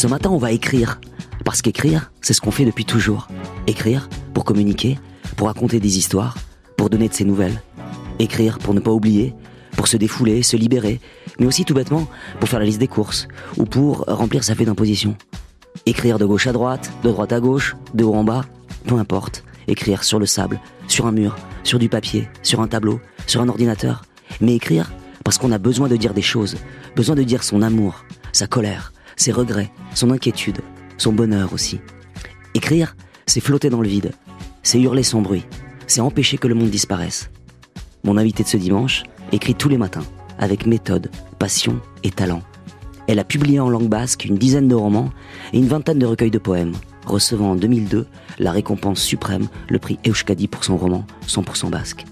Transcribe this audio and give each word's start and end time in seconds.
Ce 0.00 0.06
matin, 0.06 0.30
on 0.30 0.38
va 0.38 0.50
écrire. 0.50 0.98
Parce 1.44 1.60
qu'écrire, 1.60 2.10
c'est 2.22 2.32
ce 2.32 2.40
qu'on 2.40 2.50
fait 2.50 2.64
depuis 2.64 2.86
toujours. 2.86 3.28
Écrire 3.66 4.08
pour 4.32 4.46
communiquer, 4.46 4.98
pour 5.36 5.48
raconter 5.48 5.78
des 5.78 5.98
histoires, 5.98 6.38
pour 6.78 6.88
donner 6.88 7.10
de 7.10 7.12
ses 7.12 7.26
nouvelles. 7.26 7.60
Écrire 8.18 8.58
pour 8.60 8.72
ne 8.72 8.80
pas 8.80 8.92
oublier, 8.92 9.34
pour 9.76 9.88
se 9.88 9.98
défouler, 9.98 10.42
se 10.42 10.56
libérer, 10.56 11.02
mais 11.38 11.44
aussi 11.44 11.66
tout 11.66 11.74
bêtement 11.74 12.08
pour 12.38 12.48
faire 12.48 12.60
la 12.60 12.64
liste 12.64 12.78
des 12.78 12.88
courses 12.88 13.28
ou 13.58 13.66
pour 13.66 14.06
remplir 14.08 14.42
sa 14.42 14.54
feuille 14.54 14.64
d'imposition. 14.64 15.18
Écrire 15.84 16.18
de 16.18 16.24
gauche 16.24 16.46
à 16.46 16.52
droite, 16.52 16.90
de 17.04 17.10
droite 17.10 17.34
à 17.34 17.40
gauche, 17.40 17.76
de 17.92 18.02
haut 18.02 18.14
en 18.14 18.24
bas, 18.24 18.46
peu 18.86 18.94
importe. 18.94 19.44
Écrire 19.68 20.02
sur 20.02 20.18
le 20.18 20.24
sable, 20.24 20.60
sur 20.88 21.04
un 21.04 21.12
mur, 21.12 21.36
sur 21.62 21.78
du 21.78 21.90
papier, 21.90 22.26
sur 22.42 22.62
un 22.62 22.68
tableau, 22.68 23.00
sur 23.26 23.42
un 23.42 23.50
ordinateur. 23.50 24.06
Mais 24.40 24.54
écrire 24.54 24.90
parce 25.24 25.36
qu'on 25.36 25.52
a 25.52 25.58
besoin 25.58 25.88
de 25.88 25.96
dire 25.96 26.14
des 26.14 26.22
choses, 26.22 26.56
besoin 26.96 27.16
de 27.16 27.22
dire 27.22 27.42
son 27.42 27.60
amour, 27.60 28.06
sa 28.32 28.46
colère, 28.46 28.94
ses 29.20 29.32
regrets, 29.32 29.70
son 29.94 30.10
inquiétude, 30.10 30.60
son 30.96 31.12
bonheur 31.12 31.52
aussi. 31.52 31.78
Écrire, 32.54 32.96
c'est 33.26 33.40
flotter 33.40 33.68
dans 33.68 33.82
le 33.82 33.88
vide, 33.88 34.12
c'est 34.62 34.80
hurler 34.80 35.02
sans 35.02 35.20
bruit, 35.20 35.44
c'est 35.86 36.00
empêcher 36.00 36.38
que 36.38 36.48
le 36.48 36.54
monde 36.54 36.70
disparaisse. 36.70 37.30
Mon 38.02 38.16
invité 38.16 38.44
de 38.44 38.48
ce 38.48 38.56
dimanche 38.56 39.02
écrit 39.30 39.54
tous 39.54 39.68
les 39.68 39.76
matins, 39.76 40.04
avec 40.38 40.64
méthode, 40.64 41.10
passion 41.38 41.80
et 42.02 42.10
talent. 42.10 42.40
Elle 43.08 43.18
a 43.18 43.24
publié 43.24 43.60
en 43.60 43.68
langue 43.68 43.90
basque 43.90 44.24
une 44.24 44.38
dizaine 44.38 44.68
de 44.68 44.74
romans 44.74 45.10
et 45.52 45.58
une 45.58 45.68
vingtaine 45.68 45.98
de 45.98 46.06
recueils 46.06 46.30
de 46.30 46.38
poèmes, 46.38 46.72
recevant 47.04 47.50
en 47.50 47.56
2002 47.56 48.06
la 48.38 48.52
récompense 48.52 49.02
suprême, 49.02 49.48
le 49.68 49.78
prix 49.78 49.98
Euskadi 50.06 50.48
pour 50.48 50.64
son 50.64 50.78
roman 50.78 51.04
100% 51.26 51.68
basque. 51.68 52.06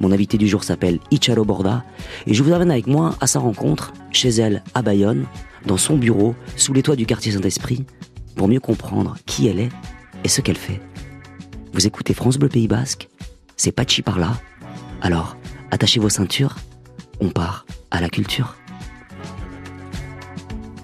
Mon 0.00 0.12
invité 0.12 0.36
du 0.36 0.46
jour 0.46 0.62
s'appelle 0.62 0.98
Icharo 1.10 1.44
Borda 1.46 1.84
et 2.26 2.34
je 2.34 2.42
vous 2.42 2.52
amène 2.52 2.70
avec 2.70 2.86
moi 2.86 3.16
à 3.22 3.26
sa 3.26 3.38
rencontre 3.38 3.94
chez 4.12 4.28
elle 4.28 4.62
à 4.74 4.82
Bayonne, 4.82 5.24
dans 5.66 5.76
son 5.76 5.96
bureau, 5.96 6.34
sous 6.56 6.72
les 6.72 6.82
toits 6.82 6.96
du 6.96 7.06
quartier 7.06 7.32
Saint-Esprit, 7.32 7.84
pour 8.36 8.48
mieux 8.48 8.60
comprendre 8.60 9.16
qui 9.26 9.46
elle 9.48 9.60
est 9.60 9.68
et 10.24 10.28
ce 10.28 10.40
qu'elle 10.40 10.56
fait. 10.56 10.80
Vous 11.72 11.86
écoutez 11.86 12.14
France 12.14 12.38
Bleu 12.38 12.48
Pays 12.48 12.68
Basque, 12.68 13.08
c'est 13.56 13.72
Pachi 13.72 14.02
par 14.02 14.18
là. 14.18 14.32
Alors, 15.02 15.36
attachez 15.70 16.00
vos 16.00 16.08
ceintures, 16.08 16.56
on 17.20 17.28
part 17.28 17.66
à 17.90 18.00
la 18.00 18.08
culture. 18.08 18.56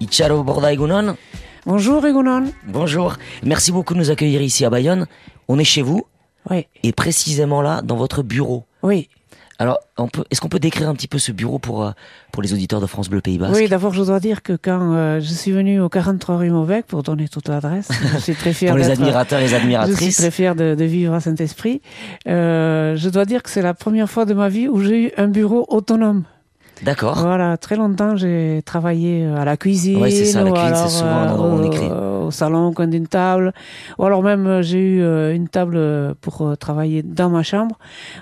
Icharo 0.01 0.43
Borda 0.45 0.73
Egunon 0.73 1.17
Bonjour 1.65 2.07
Egunon. 2.07 2.53
Bonjour, 2.69 3.15
merci 3.43 3.73
beaucoup 3.73 3.95
de 3.95 3.99
nous 3.99 4.11
accueillir 4.11 4.41
ici 4.43 4.65
à 4.65 4.71
Bayonne. 4.71 5.07
On 5.49 5.59
est 5.59 5.65
chez 5.65 5.83
vous 5.83 6.07
Oui. 6.51 6.67
et 6.83 6.93
précisément 6.93 7.61
là, 7.63 7.83
dans 7.83 7.97
votre 7.97 8.23
bureau. 8.23 8.65
Oui. 8.83 9.09
Alors, 9.59 9.79
est-ce 10.31 10.41
qu'on 10.41 10.49
peut 10.49 10.59
décrire 10.59 10.89
un 10.89 10.95
petit 10.95 11.09
peu 11.09 11.19
ce 11.19 11.33
bureau 11.33 11.59
pour, 11.59 11.85
euh, 11.85 11.91
pour 12.31 12.43
les 12.43 12.53
auditeurs 12.53 12.81
de 12.81 12.87
France 12.87 13.09
Bleu 13.09 13.21
Pays 13.23 13.39
Basque? 13.39 13.55
Oui, 13.55 13.69
d'abord 13.69 13.95
je 13.95 14.03
dois 14.03 14.21
dire 14.21 14.43
que 14.43 14.53
quand 14.53 14.93
euh, 14.95 15.21
je 15.21 15.33
suis 15.33 15.51
venue 15.53 15.81
au 15.81 15.89
43 15.89 16.37
rue 16.37 16.51
Mauvec 16.51 16.87
pour 16.87 17.03
donner 17.03 17.27
toute 17.29 17.49
l'adresse, 17.49 17.89
je 18.15 18.19
suis 18.19 18.35
très 18.35 18.53
fière 18.53 18.71
Pour 18.73 18.79
les 18.79 18.91
admirateurs 18.91 19.39
et 19.39 19.43
les 19.43 19.49
Je 19.49 19.55
suis 19.55 19.63
admiratrices. 19.63 20.17
très 20.19 20.31
fière 20.31 20.55
de, 20.55 20.75
de 20.75 20.85
vivre 20.85 21.15
à 21.15 21.21
Saint-Esprit. 21.21 21.81
Euh, 22.29 22.97
je 22.97 23.09
dois 23.09 23.25
dire 23.25 23.43
que 23.43 23.49
c'est 23.51 23.63
la 23.63 23.73
première 23.75 24.11
fois 24.11 24.27
de 24.27 24.35
ma 24.35 24.49
vie 24.49 24.69
où 24.69 24.81
j'ai 24.83 25.07
eu 25.07 25.11
un 25.17 25.29
bureau 25.29 25.65
autonome. 25.69 26.25
D'accord. 26.83 27.19
Voilà, 27.19 27.57
très 27.57 27.77
longtemps 27.77 28.17
j'ai 28.17 28.61
travaillé 28.67 29.25
euh, 29.25 29.37
à 29.41 29.47
la 29.47 29.57
cuisine. 29.57 30.03
Ouais, 30.03 30.11
c'est 30.11 30.27
ça, 30.27 30.45
la 30.45 30.51
cuisine, 30.53 30.75
c'est 30.75 30.99
souvent 30.99 31.09
un 31.11 31.31
endroit 31.33 31.49
où 31.49 31.53
on 31.53 31.65
écrit. 31.65 31.89
Au 32.27 32.31
salon, 32.31 32.67
au 32.69 32.73
coin 32.73 32.87
d'une 32.89 33.07
table. 33.07 33.53
Ou 33.99 34.05
alors 34.05 34.23
même 34.23 34.47
euh, 34.47 34.63
j'ai 34.63 34.79
eu 34.81 35.01
euh, 35.03 35.35
une 35.35 35.49
table 35.49 35.77
euh, 35.77 36.15
pour 36.21 36.43
euh, 36.43 36.55
travailler 36.57 37.03
dans 37.03 37.31
ma 37.31 37.43
chambre. 37.43 37.79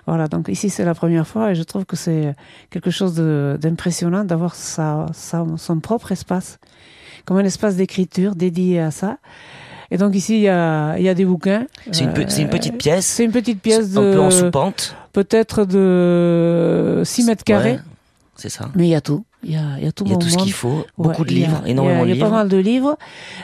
Voilà, 0.07 0.29
donc 0.29 0.49
ici 0.49 0.71
c'est 0.71 0.85
la 0.85 0.95
première 0.95 1.27
fois 1.27 1.51
et 1.51 1.55
je 1.55 1.63
trouve 1.63 1.85
que 1.85 1.97
c'est 1.97 2.35
quelque 2.71 2.91
chose 2.91 3.15
de- 3.15 3.59
d'impressionnant 3.61 4.25
d'avoir 4.25 4.55
sa, 4.55 5.07
sa- 5.13 5.45
son 5.57 5.81
propre 5.81 6.13
espace, 6.13 6.59
comme 7.25 7.39
un 7.39 7.45
espace 7.45 7.77
d'écriture 7.77 8.35
dédié 8.35 8.81
à 8.81 8.91
ça. 8.91 9.19
Et 9.91 9.99
donc 9.99 10.15
ici 10.15 10.37
il 10.37 10.43
y 10.43 10.49
a, 10.49 10.97
il 10.99 11.05
y 11.05 11.09
a 11.09 11.15
des 11.15 11.25
bouquins. 11.25 11.67
C'est 11.93 12.05
une, 12.05 12.13
pe- 12.13 12.25
c'est 12.29 12.43
une 12.43 12.49
petite 12.51 12.79
pièce. 12.79 13.07
C'est 13.07 13.25
une 13.25 13.33
petite 13.33 13.61
pièce 13.61 13.97
un 13.97 14.01
peu 14.01 14.21
en 14.21 14.27
de 14.29 14.31
sous-pente. 14.33 14.97
peut-être 15.13 15.65
de 15.65 17.03
6 17.05 17.25
mètres 17.27 17.45
carrés. 17.45 17.73
Ouais, 17.73 17.79
c'est 18.37 18.49
ça. 18.49 18.69
Mais 18.75 18.87
il 18.87 18.91
y 18.91 18.95
a 18.95 19.01
tout. 19.01 19.25
Il 19.45 19.53
y 19.53 19.57
a, 19.57 19.79
il 19.79 19.85
y 19.85 19.87
a 19.87 19.93
tout 19.93 20.05
Il 20.07 20.11
y 20.11 20.15
a 20.15 20.17
tout 20.17 20.29
ce 20.29 20.37
qu'il 20.39 20.53
faut. 20.53 20.79
Ouais, 20.79 20.85
Beaucoup 20.99 21.25
de 21.25 21.31
livres, 21.31 21.63
a- 21.65 21.69
énormément 21.69 22.01
de 22.03 22.07
Il 22.07 22.09
y 22.09 22.13
a 22.13 22.15
livres. 22.15 22.29
pas 22.31 22.35
mal 22.37 22.49
de 22.49 22.57
livres. 22.57 22.97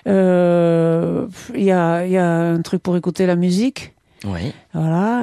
Euh, 0.06 1.26
Il 1.54 1.62
y, 1.62 1.72
a, 1.72 2.04
il 2.06 2.12
y 2.12 2.16
a 2.16 2.26
un 2.26 2.62
truc 2.62 2.82
pour 2.82 2.96
écouter 2.96 3.26
la 3.26 3.36
musique. 3.36 3.94
Ouais. 4.24 4.52
Voilà. 4.74 5.22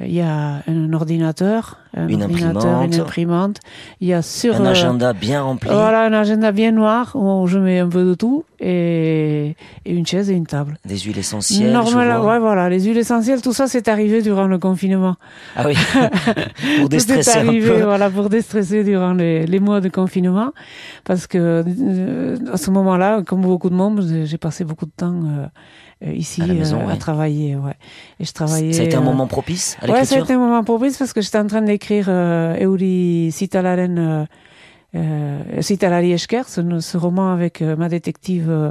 Il 0.00 0.12
y 0.12 0.20
a 0.20 0.62
un 0.66 0.92
ordinateur. 0.92 1.78
Un 1.94 2.08
Une 2.08 2.22
ordinateur, 2.22 2.56
imprimante. 2.78 2.94
Une 2.94 3.00
imprimante. 3.02 3.60
Il 4.00 4.08
y 4.08 4.14
a 4.14 4.22
sur. 4.22 4.56
Un 4.56 4.64
euh, 4.64 4.70
agenda 4.70 5.12
bien 5.12 5.42
rempli. 5.42 5.68
Voilà, 5.70 6.04
un 6.04 6.12
agenda 6.14 6.50
bien 6.50 6.72
noir 6.72 7.14
où 7.14 7.46
je 7.46 7.58
mets 7.58 7.80
un 7.80 7.88
peu 7.88 8.04
de 8.04 8.14
tout. 8.14 8.44
Et, 8.60 9.54
et 9.84 9.92
une 9.94 10.06
chaise 10.06 10.30
et 10.30 10.34
une 10.34 10.46
table. 10.46 10.78
Des 10.86 10.96
huiles 10.98 11.18
essentielles. 11.18 11.70
Normal, 11.72 12.20
ouais, 12.22 12.38
voilà, 12.38 12.70
les 12.70 12.80
huiles 12.84 12.96
essentielles, 12.96 13.42
tout 13.42 13.52
ça, 13.52 13.66
c'est 13.66 13.88
arrivé 13.88 14.22
durant 14.22 14.46
le 14.46 14.56
confinement. 14.58 15.16
Ah 15.56 15.64
oui. 15.66 15.74
pour 15.94 16.04
Tout 16.34 16.84
est 16.84 16.88
déstresser 16.88 17.38
un 17.40 17.48
arrivé, 17.48 17.68
peu. 17.68 17.82
voilà, 17.82 18.08
pour 18.08 18.28
déstresser 18.30 18.84
durant 18.84 19.12
les, 19.12 19.46
les 19.46 19.60
mois 19.60 19.80
de 19.80 19.88
confinement, 19.88 20.52
parce 21.04 21.26
que 21.26 21.64
euh, 21.66 22.36
à 22.52 22.56
ce 22.56 22.70
moment-là, 22.70 23.22
comme 23.26 23.42
beaucoup 23.42 23.68
de 23.68 23.74
monde, 23.74 24.02
j'ai- 24.24 24.38
passé 24.38 24.64
beaucoup 24.64 24.86
de 24.86 24.92
temps 24.96 25.12
euh, 25.26 25.46
ici 26.14 26.42
À 26.42 26.46
la 26.46 26.54
maison, 26.54 26.78
euh, 26.80 26.84
à 26.84 26.86
ouais. 26.88 26.96
travailler, 26.96 27.56
ouais. 27.56 27.74
Et 28.20 28.24
je 28.24 28.32
travaillais. 28.32 28.72
Ça 28.72 28.82
a 28.82 28.84
été 28.84 28.96
un 28.96 29.00
euh, 29.00 29.04
moment 29.04 29.26
propice 29.26 29.76
à 29.80 29.84
Ouais, 29.86 29.90
ça 29.90 29.94
a 29.96 30.00
l'écriture. 30.00 30.24
été 30.24 30.32
un 30.34 30.38
moment 30.38 30.64
propice 30.64 30.96
parce 30.98 31.12
que 31.12 31.20
j'étais 31.20 31.38
en 31.38 31.46
train 31.46 31.62
d'écrire 31.62 32.06
euh, 32.08 32.56
Euri 32.60 33.30
Citalaren, 33.32 34.26
euh, 34.94 35.40
euh, 35.56 35.62
Citalari 35.62 36.12
Esker, 36.12 36.42
ce, 36.46 36.80
ce 36.80 36.96
roman 36.98 37.32
avec 37.32 37.62
euh, 37.62 37.76
ma 37.76 37.88
détective 37.88 38.50
euh, 38.50 38.70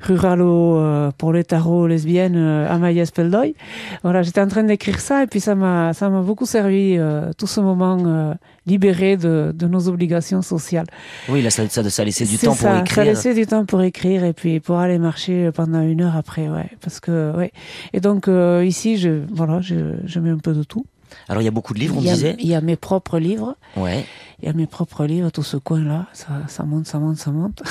ruralo 0.00 0.76
euh, 0.76 1.10
pour 1.16 1.32
les 1.32 1.44
tarots 1.44 1.86
lesbiennes 1.86 2.36
euh, 2.36 2.70
Amaya 2.70 3.06
Speldoy. 3.06 3.54
Voilà, 4.02 4.22
j'étais 4.22 4.40
en 4.40 4.48
train 4.48 4.64
d'écrire 4.64 5.00
ça 5.00 5.22
et 5.22 5.26
puis 5.26 5.40
ça 5.40 5.54
m'a 5.54 5.94
ça 5.94 6.10
m'a 6.10 6.20
beaucoup 6.20 6.44
servi 6.46 6.96
euh, 6.98 7.32
tout 7.38 7.46
ce 7.46 7.60
moment 7.60 8.34
libéré 8.66 9.16
de, 9.16 9.52
de 9.54 9.66
nos 9.66 9.88
obligations 9.88 10.42
sociales. 10.42 10.86
Oui, 11.28 11.40
là, 11.40 11.50
ça, 11.50 11.68
ça, 11.68 11.88
ça 11.88 12.04
laissait 12.04 12.24
du 12.26 12.36
C'est 12.36 12.46
temps 12.46 12.52
pour 12.52 12.60
ça, 12.60 12.74
Ça 12.74 12.80
écrire. 12.80 13.04
laissait 13.04 13.34
du 13.34 13.46
temps 13.46 13.64
pour 13.64 13.80
écrire 13.82 14.24
et 14.24 14.32
puis 14.32 14.60
pour 14.60 14.78
aller 14.78 14.98
marcher 14.98 15.50
pendant 15.54 15.80
une 15.80 16.02
heure 16.02 16.16
après, 16.16 16.48
ouais. 16.48 16.68
Parce 16.80 16.98
que, 17.00 17.34
ouais. 17.36 17.52
Et 17.92 18.00
donc, 18.00 18.28
ici, 18.64 18.96
je, 18.98 19.22
voilà, 19.32 19.60
je, 19.60 19.94
je 20.04 20.18
mets 20.20 20.30
un 20.30 20.38
peu 20.38 20.52
de 20.52 20.64
tout. 20.64 20.84
Alors, 21.28 21.40
il 21.42 21.44
y 21.44 21.48
a 21.48 21.52
beaucoup 21.52 21.72
de 21.74 21.78
livres, 21.78 21.94
on 21.96 22.00
il, 22.02 22.08
a, 22.10 22.14
disait. 22.14 22.36
il 22.40 22.48
y 22.48 22.54
a 22.56 22.60
mes 22.60 22.74
propres 22.76 23.18
livres. 23.20 23.54
Ouais. 23.76 24.04
Il 24.40 24.46
y 24.46 24.48
a 24.48 24.52
mes 24.52 24.66
propres 24.66 25.06
livres, 25.06 25.30
tout 25.30 25.42
ce 25.42 25.56
coin-là. 25.56 26.06
Ça, 26.12 26.42
ça 26.46 26.64
monte, 26.64 26.86
ça 26.86 26.98
monte, 26.98 27.16
ça 27.16 27.30
monte. 27.30 27.62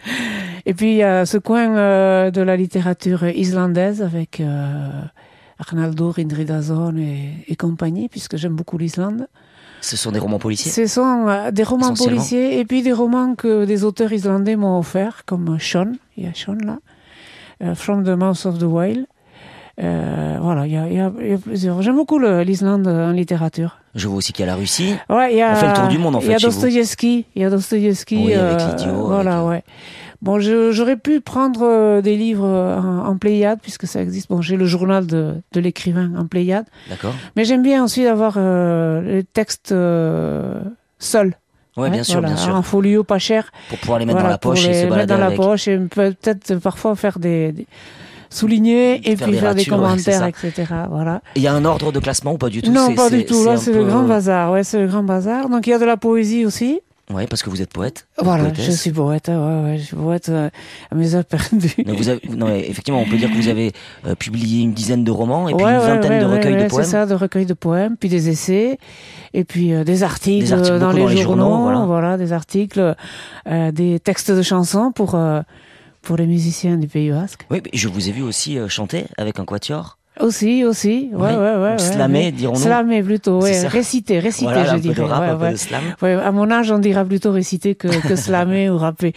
et 0.66 0.74
puis, 0.74 0.92
il 0.92 0.96
y 0.96 1.02
a 1.02 1.24
ce 1.24 1.38
coin 1.38 1.76
euh, 1.76 2.30
de 2.30 2.40
la 2.40 2.56
littérature 2.56 3.24
islandaise 3.24 4.02
avec 4.02 4.40
euh, 4.40 5.02
Arnaldo 5.58 6.10
Rindridazon 6.10 6.96
et, 6.96 7.44
et 7.46 7.56
compagnie, 7.56 8.08
puisque 8.08 8.36
j'aime 8.36 8.56
beaucoup 8.56 8.76
l'Islande. 8.76 9.28
Ce 9.84 9.98
sont 9.98 10.12
des 10.12 10.18
romans 10.18 10.38
policiers. 10.38 10.72
Ce 10.72 10.86
sont 10.86 11.28
euh, 11.28 11.50
des 11.50 11.62
romans 11.62 11.92
policiers 11.92 12.58
et 12.58 12.64
puis 12.64 12.82
des 12.82 12.92
romans 12.92 13.34
que 13.34 13.66
des 13.66 13.84
auteurs 13.84 14.12
islandais 14.12 14.56
m'ont 14.56 14.78
offert, 14.78 15.24
comme 15.26 15.58
Sean, 15.60 15.92
il 16.16 16.24
y 16.24 16.26
a 16.26 16.32
Sean 16.32 16.56
là, 16.64 16.78
euh, 17.62 17.74
From 17.74 18.02
the 18.02 18.18
Mouth 18.18 18.46
of 18.46 18.58
the 18.58 18.62
Whale. 18.62 19.06
Euh, 19.82 20.36
voilà, 20.40 20.66
il 20.66 20.72
y 20.72 20.76
a, 20.76 20.86
y 20.88 21.00
a- 21.00 21.12
y 21.20 21.32
a 21.32 21.38
plusieurs. 21.38 21.82
J'aime 21.82 21.96
beaucoup 21.96 22.18
l'Islande 22.18 22.86
en 22.86 23.10
littérature. 23.10 23.78
Je 23.94 24.06
vois 24.08 24.18
aussi 24.18 24.32
qu'il 24.32 24.44
y 24.44 24.48
a 24.48 24.52
la 24.52 24.56
Russie. 24.56 24.94
Ouais, 25.08 25.32
il 25.32 25.38
y 25.38 25.42
a, 25.42 25.52
On 25.52 25.56
fait 25.56 25.68
le 25.68 25.72
tour 25.74 25.88
du 25.88 25.98
monde, 25.98 26.16
en 26.16 26.20
Il 26.20 26.26
y 26.28 26.34
a 26.34 26.38
fait. 26.38 26.46
Dostoïevski, 26.46 27.26
il 27.34 27.42
y 27.42 27.44
a 27.44 27.50
Dostoïevski. 27.50 28.16
Oui, 28.26 28.32
euh, 28.36 28.56
Voilà, 29.06 29.38
avec- 29.38 29.48
ouais. 29.48 29.62
Bon, 30.22 30.38
j'aurais 30.40 30.96
pu 30.96 31.20
prendre 31.20 31.62
euh, 31.64 32.00
des 32.00 32.16
livres 32.16 32.46
en, 32.48 33.06
en 33.08 33.16
Pléiade, 33.18 33.58
puisque 33.60 33.86
ça 33.86 34.00
existe. 34.00 34.30
Bon, 34.30 34.40
j'ai 34.40 34.56
le 34.56 34.64
journal 34.64 35.06
de, 35.06 35.34
de 35.52 35.60
l'écrivain 35.60 36.12
en 36.16 36.26
Pléiade. 36.26 36.64
D'accord. 36.88 37.12
Mais 37.36 37.44
j'aime 37.44 37.62
bien 37.62 37.84
aussi 37.84 38.06
avoir 38.06 38.34
euh, 38.38 39.00
les 39.02 39.24
textes 39.24 39.72
euh, 39.72 40.60
seuls. 40.98 41.34
Ouais, 41.76 41.90
bien 41.90 42.04
sûr, 42.04 42.20
voilà, 42.20 42.28
bien 42.28 42.36
sûr. 42.36 42.54
En 42.54 42.62
folio, 42.62 43.02
pas 43.04 43.18
cher. 43.18 43.50
Pour 43.68 43.78
pouvoir 43.78 43.98
les 43.98 44.06
mettre 44.06 44.18
Voilà, 44.20 44.28
dans 44.28 44.32
la 44.34 44.38
pour 44.38 44.52
poche 44.52 44.64
et 44.64 44.68
les 44.68 44.74
se 44.74 44.78
mettre 44.84 44.90
balader 44.90 45.12
dans 45.12 45.18
la 45.18 45.26
avec. 45.26 45.36
poche 45.36 45.66
et 45.68 45.76
peut-être 45.78 46.54
parfois 46.60 46.94
faire 46.94 47.18
des, 47.18 47.50
des- 47.52 47.66
souligner 48.34 48.96
et 49.10 49.16
puis 49.16 49.34
faire 49.34 49.54
des 49.54 49.62
ouais, 49.62 49.68
commentaires, 49.68 50.26
etc. 50.26 50.52
Voilà. 50.90 51.22
Il 51.36 51.42
y 51.42 51.46
a 51.46 51.54
un 51.54 51.64
ordre 51.64 51.92
de 51.92 52.00
classement 52.00 52.32
ou 52.32 52.38
pas 52.38 52.48
du 52.48 52.62
tout? 52.62 52.70
Non, 52.70 52.94
pas 52.94 53.10
du 53.10 53.24
tout. 53.24 53.44
Là, 53.44 53.56
c'est 53.56 53.72
le 53.72 53.84
grand 53.84 54.02
bazar. 54.02 54.52
Ouais, 54.52 54.64
c'est 54.64 54.80
le 54.80 54.86
grand 54.86 55.02
bazar. 55.02 55.48
Donc 55.48 55.66
il 55.66 55.70
y 55.70 55.72
a 55.72 55.78
de 55.78 55.84
la 55.84 55.96
poésie 55.96 56.44
aussi. 56.44 56.80
Ouais, 57.12 57.26
parce 57.26 57.42
que 57.42 57.50
vous 57.50 57.60
êtes 57.60 57.70
poète. 57.70 58.06
Voilà, 58.18 58.44
poétesse. 58.44 58.64
je 58.64 58.70
suis 58.70 58.90
poète. 58.90 59.28
Ouais, 59.28 59.34
ouais, 59.34 59.76
je 59.78 59.84
suis 59.84 59.96
poète 59.96 60.30
euh, 60.30 60.48
à 60.90 60.94
mes 60.94 61.14
heures 61.14 61.24
perdues. 61.26 61.74
Mais 61.84 61.92
vous 61.92 62.08
avez, 62.08 62.22
non, 62.34 62.48
effectivement, 62.48 63.00
on 63.00 63.04
peut 63.04 63.18
dire 63.18 63.30
que 63.30 63.36
vous 63.36 63.48
avez 63.48 63.72
euh, 64.06 64.14
publié 64.14 64.62
une 64.62 64.72
dizaine 64.72 65.04
de 65.04 65.10
romans 65.10 65.46
et 65.50 65.54
puis 65.54 65.62
Ouais, 65.62 65.72
une 65.72 65.80
vingtaine 65.80 66.20
de 66.20 66.24
recueils 66.24 66.56
de 66.56 66.68
poèmes. 66.68 66.84
C'est 66.84 66.90
ça, 66.90 67.04
de 67.04 67.14
recueils 67.14 67.44
de 67.44 67.52
poèmes, 67.52 67.98
puis 67.98 68.08
des 68.08 68.30
essais, 68.30 68.78
et 69.34 69.44
puis 69.44 69.74
euh, 69.74 69.84
des 69.84 70.02
articles, 70.02 70.46
Des 70.46 70.52
articles, 70.54 70.78
dans, 70.78 70.92
les 70.92 71.02
dans 71.02 71.08
les 71.08 71.16
journaux, 71.18 71.86
voilà. 71.86 72.16
des 72.16 72.32
articles, 72.32 72.94
des 73.46 74.00
textes 74.00 74.30
de 74.30 74.42
chansons 74.42 74.90
pour 74.90 75.18
pour 76.04 76.16
les 76.16 76.26
musiciens 76.26 76.76
du 76.76 76.86
Pays 76.86 77.10
Basque. 77.10 77.46
Oui, 77.50 77.60
mais 77.64 77.70
je 77.72 77.88
vous 77.88 78.08
ai 78.08 78.12
vu 78.12 78.22
aussi 78.22 78.58
euh, 78.58 78.68
chanter 78.68 79.06
avec 79.16 79.38
un 79.40 79.44
quatuor. 79.44 79.98
Aussi, 80.20 80.64
aussi. 80.64 81.10
Ouais, 81.12 81.34
ouais, 81.34 81.56
ouais. 81.56 81.78
Slammer, 81.78 82.30
dirons-nous. 82.30 82.60
Slammer 82.60 83.02
plutôt, 83.02 83.40
ouais. 83.40 83.66
Réciter, 83.66 84.20
réciter, 84.20 84.44
voilà, 84.44 84.64
je 84.66 84.70
un 84.70 84.78
dirais. 84.78 84.94
Peu 84.94 85.02
de 85.02 85.06
rap, 85.06 85.20
ouais, 85.20 85.28
un 85.28 85.36
ouais. 85.36 85.46
peu 85.48 85.52
de 85.54 85.58
slam. 85.58 85.82
Ouais, 86.02 86.12
à 86.12 86.30
mon 86.30 86.50
âge, 86.52 86.70
on 86.70 86.78
dira 86.78 87.04
plutôt 87.04 87.32
réciter 87.32 87.74
que, 87.74 87.88
que 88.06 88.14
slammer 88.14 88.70
ou 88.70 88.78
rapper. 88.78 89.12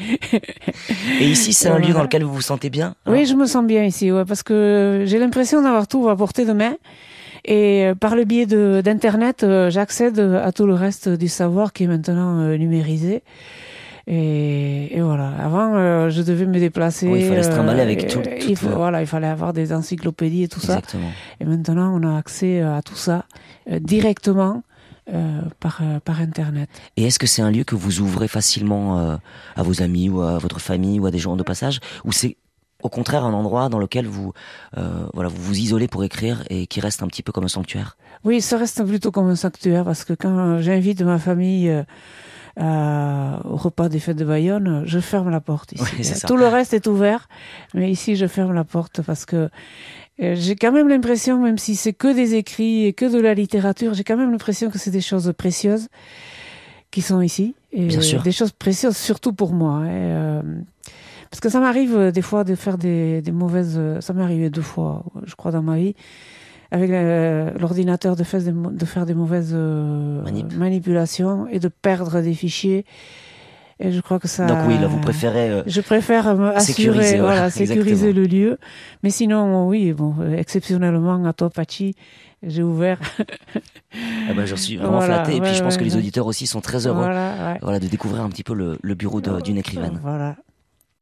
Et 1.20 1.30
ici, 1.30 1.54
c'est 1.54 1.70
un 1.70 1.78
lieu 1.78 1.94
dans 1.94 2.02
lequel 2.02 2.24
vous 2.24 2.34
vous 2.34 2.42
sentez 2.42 2.72
bien 2.72 2.96
Oui, 3.06 3.28
je 3.28 3.36
me 3.36 3.46
sens 3.46 3.64
bien 3.66 3.84
ici, 3.84 4.12
ouais, 4.12 4.26
parce 4.26 4.42
que 4.42 5.04
j'ai 5.06 5.20
l'impression 5.20 5.62
d'avoir 5.62 5.88
tout 5.88 6.10
à 6.10 6.16
portée 6.16 6.46
de 6.46 6.54
main. 6.54 6.76
Et 7.46 7.86
euh, 7.86 7.96
par 7.96 8.16
le 8.16 8.24
biais 8.24 8.48
d'Internet, 8.48 9.44
euh, 9.44 9.70
j'accède 9.70 10.20
à 10.20 10.52
tout 10.52 10.66
le 10.66 10.74
reste 10.74 11.10
du 11.10 11.28
savoir 11.28 11.74
qui 11.74 11.84
est 11.84 11.88
maintenant 11.88 12.42
numérisé. 12.58 13.22
Et, 14.08 14.98
et, 14.98 15.02
voilà. 15.02 15.34
Avant, 15.38 15.76
euh, 15.76 16.10
je 16.10 16.22
devais 16.22 16.46
me 16.46 16.58
déplacer. 16.60 17.08
Oui, 17.08 17.20
il 17.22 17.28
fallait 17.28 17.44
se 17.44 17.50
trimballer 17.50 17.82
avec 17.82 18.08
tout. 18.08 18.22
il, 18.48 18.56
faut, 18.56 18.70
voilà, 18.70 19.02
il 19.02 19.08
fallait 19.08 19.28
avoir 19.28 19.52
des 19.52 19.74
encyclopédies 19.74 20.44
et 20.44 20.48
tout 20.48 20.62
Exactement. 20.62 21.10
ça. 21.10 21.44
Et 21.44 21.46
maintenant, 21.46 21.94
on 21.94 22.08
a 22.08 22.18
accès 22.18 22.62
à 22.62 22.82
tout 22.82 22.96
ça 22.96 23.26
euh, 23.70 23.80
directement 23.80 24.64
euh, 25.14 25.42
par, 25.60 25.82
par 26.06 26.22
Internet. 26.22 26.70
Et 26.96 27.04
est-ce 27.04 27.20
que 27.20 27.28
c'est 27.28 27.42
un 27.42 27.52
lieu 27.52 27.66
que 27.66 27.76
vous 27.76 28.00
ouvrez 28.00 28.30
facilement 28.30 29.18
à 29.56 29.64
vos 29.64 29.82
amis 29.82 30.10
ou 30.10 30.22
à 30.22 30.38
votre 30.38 30.62
famille 30.62 31.02
ou 31.02 31.06
à 31.06 31.12
des 31.12 31.20
gens 31.20 31.36
de 31.36 31.44
passage 31.44 31.82
Ou 32.06 32.14
c'est 32.14 32.38
au 32.84 32.90
contraire 32.90 33.26
un 33.26 33.34
endroit 33.34 33.68
dans 33.68 33.80
lequel 33.80 34.06
vous, 34.06 34.32
voilà, 35.14 35.30
vous 35.30 35.42
vous 35.42 35.58
isolez 35.58 35.88
pour 35.88 36.04
écrire 36.04 36.44
et 36.50 36.68
qui 36.68 36.80
reste 36.80 37.04
un 37.04 37.08
petit 37.08 37.24
peu 37.24 37.32
comme 37.32 37.46
un 37.46 37.50
sanctuaire? 37.50 37.98
Oui, 38.24 38.40
ça 38.42 38.58
reste 38.58 38.84
plutôt 38.86 39.12
comme 39.12 39.28
un 39.28 39.36
sanctuaire 39.36 39.84
parce 39.84 40.04
que 40.04 40.14
quand 40.14 40.60
j'invite 40.60 41.02
ma 41.02 41.20
famille 41.20 41.74
euh, 42.60 43.38
au 43.44 43.56
repas 43.56 43.90
des 43.90 44.00
fêtes 44.00 44.18
de 44.18 44.26
Bayonne, 44.26 44.84
je 44.86 45.00
ferme 45.00 45.30
la 45.30 45.42
porte 45.42 45.74
ici. 45.74 45.84
Oui, 46.00 46.06
Tout 46.28 46.38
le 46.38 46.48
reste 46.48 46.74
est 46.74 46.88
ouvert, 46.88 47.28
mais 47.74 47.92
ici 47.92 48.16
je 48.16 48.26
ferme 48.26 48.54
la 48.54 48.64
porte 48.64 49.02
parce 49.02 49.26
que 49.26 49.50
euh, 50.22 50.34
j'ai 50.36 50.56
quand 50.56 50.72
même 50.72 50.88
l'impression, 50.88 51.40
même 51.40 51.58
si 51.58 51.76
c'est 51.76 51.94
que 51.94 52.14
des 52.14 52.36
écrits 52.36 52.86
et 52.86 52.94
que 52.94 53.06
de 53.06 53.20
la 53.20 53.34
littérature, 53.34 53.94
j'ai 53.94 54.04
quand 54.04 54.18
même 54.18 54.32
l'impression 54.32 54.72
que 54.72 54.80
c'est 54.80 54.92
des 54.92 55.02
choses 55.02 55.32
précieuses 55.38 55.88
qui 56.90 57.02
sont 57.02 57.22
ici. 57.22 57.54
Et 57.72 57.86
Bien 57.86 58.02
sûr. 58.02 58.24
Des 58.24 58.32
choses 58.32 58.52
précieuses, 58.52 58.98
surtout 58.98 59.34
pour 59.34 59.54
moi. 59.54 59.74
Hein, 59.74 59.88
euh, 59.88 60.42
parce 61.30 61.42
que 61.42 61.50
ça 61.50 61.60
m'arrive 61.60 61.96
euh, 61.96 62.12
des 62.12 62.24
fois 62.24 62.44
de 62.44 62.56
faire 62.56 62.78
des, 62.78 63.22
des 63.22 63.32
mauvaises... 63.32 63.80
Ça 64.00 64.14
m'est 64.14 64.24
arrivé 64.24 64.50
deux 64.50 64.62
fois, 64.62 65.04
je 65.26 65.36
crois, 65.36 65.52
dans 65.52 65.62
ma 65.62 65.78
vie 65.78 65.94
avec 66.72 66.90
l'ordinateur 67.60 68.16
de, 68.16 68.24
faire 68.24 68.42
des, 68.42 68.52
de 68.52 68.86
faire 68.86 69.06
des 69.06 69.14
mauvaises 69.14 69.52
euh, 69.54 70.22
Manip. 70.24 70.54
manipulations 70.56 71.48
et 71.48 71.60
de 71.60 71.68
perdre 71.68 72.22
des 72.22 72.34
fichiers. 72.34 72.86
Et 73.80 73.92
je 73.92 74.02
crois 74.02 74.18
que 74.20 74.28
ça. 74.28 74.48
Donc 74.48 74.58
oui, 74.68 74.78
là 74.80 74.88
vous 74.88 75.00
préférez. 75.00 75.52
Euh, 75.52 75.64
je 75.68 75.82
préfère 75.82 76.28
assurer, 76.28 76.60
sécuriser, 76.62 77.18
voilà, 77.20 77.34
voilà, 77.36 77.50
sécuriser 77.52 78.12
le 78.12 78.24
lieu. 78.24 78.58
Mais 79.04 79.12
sinon, 79.12 79.68
oui, 79.68 79.94
bon, 79.94 80.16
exceptionnellement 80.36 81.24
à 81.26 81.34
Topachi, 81.34 81.94
j'ai 82.42 82.64
ouvert. 82.64 83.00
ah 83.20 84.34
ben, 84.36 84.46
J'en 84.46 84.58
suis 84.58 84.78
vraiment 84.78 84.98
Voilà, 84.98 85.24
flatté. 85.24 85.38
Et 85.38 85.42
puis 85.42 85.50
ouais, 85.50 85.56
je 85.56 85.62
pense 85.64 85.74
ouais, 85.76 85.80
que 85.80 85.84
les 85.86 85.96
auditeurs 85.96 86.26
aussi 86.26 86.48
sont 86.48 86.60
très 86.62 86.88
heureux 86.88 86.98
Voilà, 86.98 87.54
ouais. 87.54 87.60
voilà, 87.62 87.80
de 87.80 87.88
découvrir 87.88 88.24
un 88.24 88.30
petit 88.30 88.44
peu 88.44 88.56
le, 88.56 88.80
le 88.82 88.96
bureau 88.96 89.22
d'une 89.22 89.58
écrivaine. 89.58 90.00
Voilà. 90.02 90.36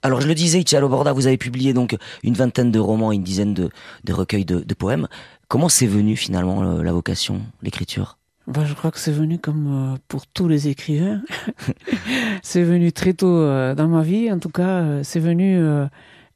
Alors 0.06 0.22
je 0.22 0.28
le 0.28 0.36
disais, 0.36 0.60
Italo 0.60 0.88
Borda, 0.88 1.14
vous 1.14 1.26
avez 1.26 1.38
publié 1.38 1.74
donc 1.74 1.96
une 2.22 2.36
vingtaine 2.36 2.72
de 2.72 2.78
romans, 2.78 3.12
une 3.12 3.24
dizaine 3.24 3.56
de, 3.56 3.70
de 4.04 4.14
recueils 4.14 4.46
de, 4.46 4.60
de 4.60 4.74
poèmes. 4.76 5.08
Comment 5.48 5.70
c'est 5.70 5.88
venu 5.88 6.16
finalement 6.16 6.62
le- 6.64 6.82
la 6.84 6.92
vocation, 6.92 7.42
l'écriture? 7.62 8.18
Bah, 8.48 8.64
je 8.66 8.74
crois 8.76 8.92
que 8.92 9.00
c'est 9.00 9.12
venu 9.12 9.40
comme 9.40 9.94
euh, 9.94 9.98
pour 10.08 10.28
tous 10.28 10.48
les 10.48 10.68
écrivains. 10.68 11.22
c'est 12.44 12.64
venu 12.64 12.92
très 12.92 13.14
tôt 13.14 13.28
euh, 13.36 13.74
dans 13.76 13.88
ma 13.88 14.02
vie. 14.04 14.32
En 14.32 14.40
tout 14.40 14.50
cas, 14.50 14.82
euh, 14.82 15.00
c'est 15.04 15.20
venu 15.20 15.60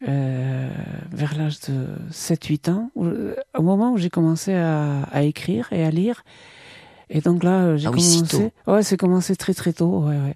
vers 0.01 1.37
l'âge 1.37 1.59
de 1.67 1.85
7-8 2.11 2.69
ans, 2.71 2.89
où, 2.95 3.07
au 3.57 3.61
moment 3.61 3.91
où 3.91 3.97
j'ai 3.97 4.09
commencé 4.09 4.53
à, 4.53 5.03
à 5.11 5.23
écrire 5.23 5.67
et 5.71 5.83
à 5.83 5.91
lire. 5.91 6.23
Et 7.09 7.21
donc 7.21 7.43
là, 7.43 7.75
j'ai 7.75 7.87
Ah 7.87 7.91
oui, 7.91 8.01
si 8.01 8.17
commencé. 8.19 8.51
Ouais, 8.67 8.83
c'est 8.83 8.97
commencé 8.97 9.35
très 9.35 9.53
très 9.53 9.73
tôt. 9.73 9.99
Ouais, 10.05 10.15
ouais. 10.15 10.35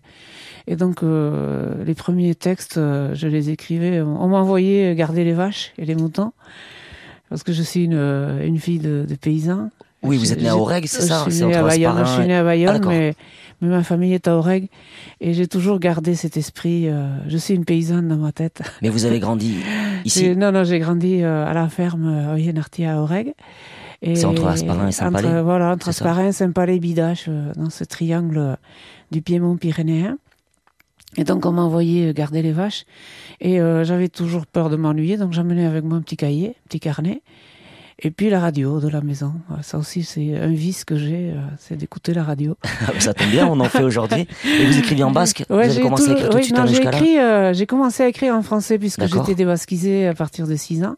Et 0.68 0.76
donc 0.76 1.02
les 1.04 1.94
premiers 1.96 2.36
textes, 2.36 2.76
je 2.76 3.28
les 3.28 3.50
écrivais. 3.52 4.02
On 4.02 4.28
m'envoyait 4.28 4.96
garder 4.96 5.24
les 5.24 5.34
vaches 5.34 5.72
et 5.78 5.86
les 5.86 5.96
moutons 5.96 6.34
parce 7.34 7.42
que 7.42 7.52
je 7.52 7.64
suis 7.64 7.86
une, 7.86 7.96
euh, 7.96 8.46
une 8.46 8.60
fille 8.60 8.78
de, 8.78 9.08
de 9.10 9.16
paysan. 9.16 9.72
Oui, 10.04 10.18
vous 10.18 10.32
êtes 10.32 10.40
né 10.40 10.50
à 10.50 10.56
Aurègue, 10.56 10.86
c'est 10.86 11.02
je 11.02 11.08
ça 11.08 11.24
suis 11.24 11.32
C'est 11.32 11.48
née 11.48 11.56
à 11.56 11.62
entre 11.62 11.70
Bayonne, 11.70 12.06
je 12.06 12.12
suis 12.12 12.28
née 12.28 12.36
à 12.36 12.44
Bayonne, 12.44 12.82
Ah, 12.84 12.88
mais, 12.88 13.16
mais 13.60 13.70
ma 13.70 13.82
famille 13.82 14.14
est 14.14 14.28
à 14.28 14.38
Aurègue. 14.38 14.68
Et 15.20 15.34
j'ai 15.34 15.48
toujours 15.48 15.80
gardé 15.80 16.14
cet 16.14 16.38
esprit. 16.38 16.88
euh, 16.88 17.08
je 17.28 17.38
suis 17.38 17.56
une 17.56 17.66
paysanne 17.66 18.08
dans 18.08 18.18
ma 18.18 18.32
tête. 18.32 18.62
Mais 18.84 18.90
vous 18.90 19.06
avez 19.06 19.20
grandi 19.20 19.56
ici? 20.06 20.36
Non, 20.36 20.52
non, 20.52 20.64
j'ai 20.64 20.78
grandi 20.78 21.24
euh, 21.24 21.44
à 21.48 21.54
la 21.56 21.70
ferme 21.70 22.08
euh, 22.08 22.34
Oyenarty 22.36 22.86
à. 22.86 23.34
Et 24.04 24.16
C'est 24.16 24.26
entre 24.26 24.46
Asparin 24.46 24.90
et 24.90 24.92
Saint-Palais, 24.92 25.42
Voilà, 25.42 25.72
entre 25.72 25.90
Asparin, 25.90 26.32
Saint-Palais, 26.32 26.78
Bidache, 26.78 27.30
dans 27.56 27.72
ce 27.72 27.84
triangle 27.84 28.58
du 29.10 29.24
Piémont 29.24 29.58
pyrénéen. 29.58 30.20
Et 31.18 31.24
donc, 31.24 31.46
on 31.46 31.52
m'a 31.52 31.62
envoyé 31.62 32.10
euh, 32.10 32.14
garder 32.14 32.42
les 32.42 32.52
vaches. 32.52 32.86
Et 33.40 33.60
euh, 33.62 33.84
j'avais 33.84 34.10
toujours 34.10 34.46
peur 34.46 34.70
de 34.70 34.76
m'ennuyer, 34.76 35.18
donc 35.18 35.34
j'amenais 35.34 35.66
avec 35.66 35.84
moi 35.84 35.98
un 35.98 36.02
petit 36.02 36.18
cahier, 36.18 36.50
un 36.50 36.68
petit 36.68 36.80
carnet. 36.80 37.22
Et 38.00 38.10
puis 38.10 38.30
la 38.30 38.40
radio 38.40 38.80
de 38.80 38.90
la 38.90 39.02
maison. 39.02 39.34
Ça 39.62 39.78
aussi, 39.78 40.04
c'est 40.04 40.36
un 40.36 40.48
vice 40.52 40.84
que 40.84 40.98
j'ai, 40.98 41.30
euh, 41.30 41.36
c'est 41.60 41.78
d'écouter 41.78 42.14
la 42.14 42.24
radio. 42.24 42.58
Ah, 42.88 43.00
Ça 43.00 43.14
tombe 43.14 43.30
bien, 43.30 43.48
on 43.48 43.60
en 43.60 43.66
fait 43.66 43.84
aujourd'hui. 43.84 44.28
Et 44.46 44.66
vous 44.66 44.78
écriviez 44.78 45.04
en 45.04 45.12
basque? 45.12 45.46
Vous 45.48 45.56
Ouais, 45.56 45.66
avez 45.66 45.74
j'ai 45.74 45.82
commencé 45.82 46.10
à 46.10 46.14
écrire 46.14 46.26
tout 46.30 46.34
de 46.34 46.38
oui, 46.38 46.44
suite 46.44 46.58
non, 46.58 46.66
j'ai 46.66 46.78
écrit, 46.82 47.20
euh, 47.20 47.54
j'ai 47.54 47.66
commencé 47.68 48.04
à 48.04 48.08
écrire 48.08 48.34
en 48.36 48.42
français 48.42 48.80
puisque 48.80 49.06
j'étais 49.06 49.36
débasquisée 49.36 50.08
à 50.08 50.14
partir 50.16 50.48
de 50.48 50.56
6 50.56 50.84
ans. 50.84 50.96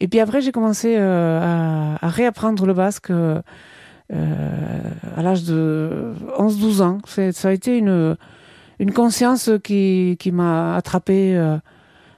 Et 0.00 0.08
puis 0.08 0.20
après, 0.20 0.40
j'ai 0.42 0.52
commencé 0.52 0.94
euh, 0.96 1.96
à, 2.00 2.04
à 2.06 2.08
réapprendre 2.10 2.66
le 2.66 2.74
basque 2.74 3.10
euh, 3.10 3.40
à 4.12 5.22
l'âge 5.22 5.42
de 5.44 6.12
11-12 6.38 6.82
ans. 6.82 6.98
Ça 7.32 7.48
a 7.48 7.52
été 7.52 7.78
une, 7.78 8.16
une 8.78 8.92
conscience 8.92 9.50
qui, 9.62 10.16
qui 10.18 10.32
m'a 10.32 10.76
attrapé, 10.76 11.36
euh, 11.36 11.56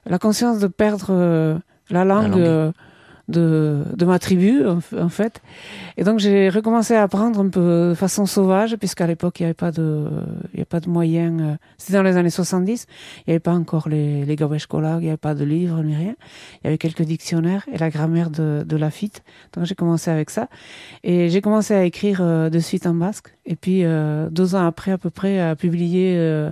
la 0.07 0.19
conscience 0.19 0.59
de 0.59 0.67
perdre 0.67 1.09
euh, 1.11 1.59
la 1.91 2.05
langue, 2.05 2.37
langue. 2.37 2.73
De, 3.29 3.85
de 3.97 4.05
ma 4.07 4.19
tribu, 4.19 4.63
en, 4.67 5.09
fait. 5.09 5.41
Et 5.97 6.05
donc 6.05 6.19
j'ai 6.19 6.49
recommencé 6.49 6.95
à 6.95 7.03
apprendre 7.03 7.41
un 7.41 7.49
peu 7.49 7.91
de 7.91 7.95
façon 7.95 8.27
sauvage, 8.27 8.77
puisqu'à 8.77 9.07
l'époque 9.07 9.41
il 9.41 9.43
n'y 9.43 9.47
avait 9.47 9.55
pas 9.55 9.71
de, 9.71 10.07
il 10.53 10.57
y 10.57 10.61
avait 10.61 10.65
pas 10.65 10.81
de 10.81 10.89
moyens. 10.89 11.41
euh, 11.43 11.55
C'était 11.77 11.95
dans 11.99 12.03
les 12.03 12.17
années 12.17 12.31
70. 12.31 12.87
Il 12.89 13.25
n'y 13.29 13.33
avait 13.35 13.41
pas 13.41 13.53
encore 13.53 13.89
les, 13.89 14.25
les 14.25 14.37
gabeshkola, 14.37 14.97
il 14.99 15.03
n'y 15.03 15.09
avait 15.09 15.17
pas 15.19 15.35
de 15.35 15.45
livres 15.45 15.83
ni 15.83 15.95
rien. 15.95 16.15
Il 16.63 16.65
y 16.65 16.69
avait 16.69 16.79
quelques 16.79 17.03
dictionnaires 17.03 17.67
et 17.73 17.79
la 17.79 17.91
grammaire 17.91 18.31
de, 18.31 18.65
de 18.67 18.77
Lafitte. 18.77 19.23
Donc 19.55 19.65
j'ai 19.67 19.75
commencé 19.75 20.11
avec 20.11 20.31
ça. 20.31 20.49
Et 21.05 21.29
j'ai 21.29 21.41
commencé 21.41 21.75
à 21.75 21.85
écrire 21.85 22.21
euh, 22.23 22.49
de 22.51 22.59
suite 22.59 22.87
en 22.87 22.95
basque. 22.95 23.35
Et 23.47 23.57
puis 23.57 23.85
euh, 23.85 24.29
deux 24.31 24.55
ans 24.55 24.67
après 24.67 24.91
à 24.93 24.99
peu 24.99 25.11
près 25.11 25.39
à 25.41 25.55
publier. 25.55 26.15
euh, 26.17 26.51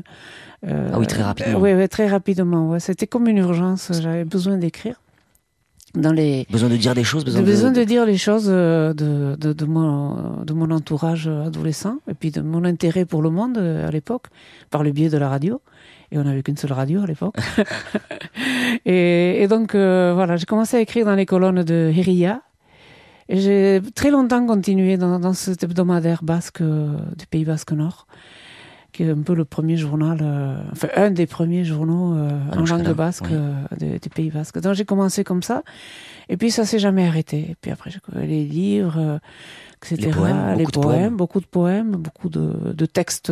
euh, 0.66 0.90
Ah 0.92 0.98
oui, 0.98 1.06
très 1.06 1.22
rapidement. 1.22 1.58
Oui, 1.58 1.72
ouais, 1.74 1.88
très 1.88 2.06
rapidement. 2.08 2.70
Ouais. 2.70 2.80
C'était 2.80 3.06
comme 3.06 3.28
une 3.28 3.38
urgence. 3.38 3.92
J'avais 4.00 4.24
besoin 4.24 4.56
d'écrire 4.56 5.00
dans 5.96 6.12
les 6.12 6.46
Besoin 6.50 6.68
de 6.68 6.76
dire 6.76 6.94
des 6.94 7.04
choses, 7.04 7.24
besoin 7.24 7.40
de... 7.40 7.46
besoin 7.46 7.72
de 7.72 7.84
dire 7.84 8.06
les 8.06 8.18
choses 8.18 8.48
euh, 8.48 8.92
de, 8.94 9.36
de, 9.36 9.52
de, 9.52 9.64
mon, 9.64 10.44
de 10.44 10.52
mon 10.52 10.70
entourage 10.70 11.26
adolescent 11.26 11.98
et 12.08 12.14
puis 12.14 12.30
de 12.30 12.40
mon 12.40 12.64
intérêt 12.64 13.04
pour 13.04 13.22
le 13.22 13.30
monde 13.30 13.58
euh, 13.58 13.88
à 13.88 13.90
l'époque, 13.90 14.26
par 14.70 14.82
le 14.82 14.92
biais 14.92 15.08
de 15.08 15.18
la 15.18 15.28
radio. 15.28 15.60
Et 16.12 16.18
on 16.18 16.24
n'avait 16.24 16.42
qu'une 16.42 16.56
seule 16.56 16.72
radio 16.72 17.02
à 17.02 17.06
l'époque. 17.06 17.34
et, 18.86 19.42
et 19.42 19.48
donc, 19.48 19.74
euh, 19.74 20.12
voilà, 20.14 20.36
j'ai 20.36 20.46
commencé 20.46 20.76
à 20.76 20.80
écrire 20.80 21.06
dans 21.06 21.14
les 21.14 21.26
colonnes 21.26 21.62
de 21.62 21.90
Hiria. 21.94 22.42
Et 23.28 23.40
j'ai 23.40 23.80
très 23.94 24.10
longtemps 24.10 24.46
continué 24.46 24.96
dans, 24.96 25.18
dans 25.18 25.32
cet 25.32 25.64
hebdomadaire 25.64 26.22
basque 26.22 26.60
euh, 26.60 26.96
du 27.18 27.26
Pays 27.26 27.44
Basque 27.44 27.72
Nord, 27.72 28.06
qui 28.96 29.02
est 29.02 29.10
un 29.10 29.20
peu 29.20 29.34
le 29.34 29.44
premier 29.44 29.76
journal, 29.76 30.20
euh, 30.22 30.56
enfin 30.72 30.88
un 30.96 31.10
des 31.10 31.26
premiers 31.26 31.66
journaux 31.66 32.14
euh, 32.14 32.30
en 32.56 32.64
langue 32.64 32.94
basque 32.94 33.26
oui. 33.26 33.34
euh, 33.34 33.98
du 33.98 34.08
Pays 34.08 34.30
Basque. 34.30 34.58
Donc 34.58 34.72
j'ai 34.72 34.86
commencé 34.86 35.22
comme 35.22 35.42
ça. 35.42 35.64
Et 36.30 36.38
puis 36.38 36.50
ça 36.50 36.64
s'est 36.64 36.78
jamais 36.78 37.06
arrêté. 37.06 37.40
Et 37.50 37.56
puis 37.60 37.70
après, 37.70 37.90
les 38.14 38.46
livres, 38.46 39.20
etc. 39.82 39.96
Les 40.00 40.08
poèmes, 40.08 40.56
Les 40.56 40.64
beaucoup 40.64 40.70
de 40.70 40.80
poèmes. 40.80 41.16
beaucoup 41.16 41.40
de 41.40 41.46
poèmes, 41.46 41.90
beaucoup 41.92 42.28
de, 42.30 42.72
de 42.72 42.86
textes 42.86 43.30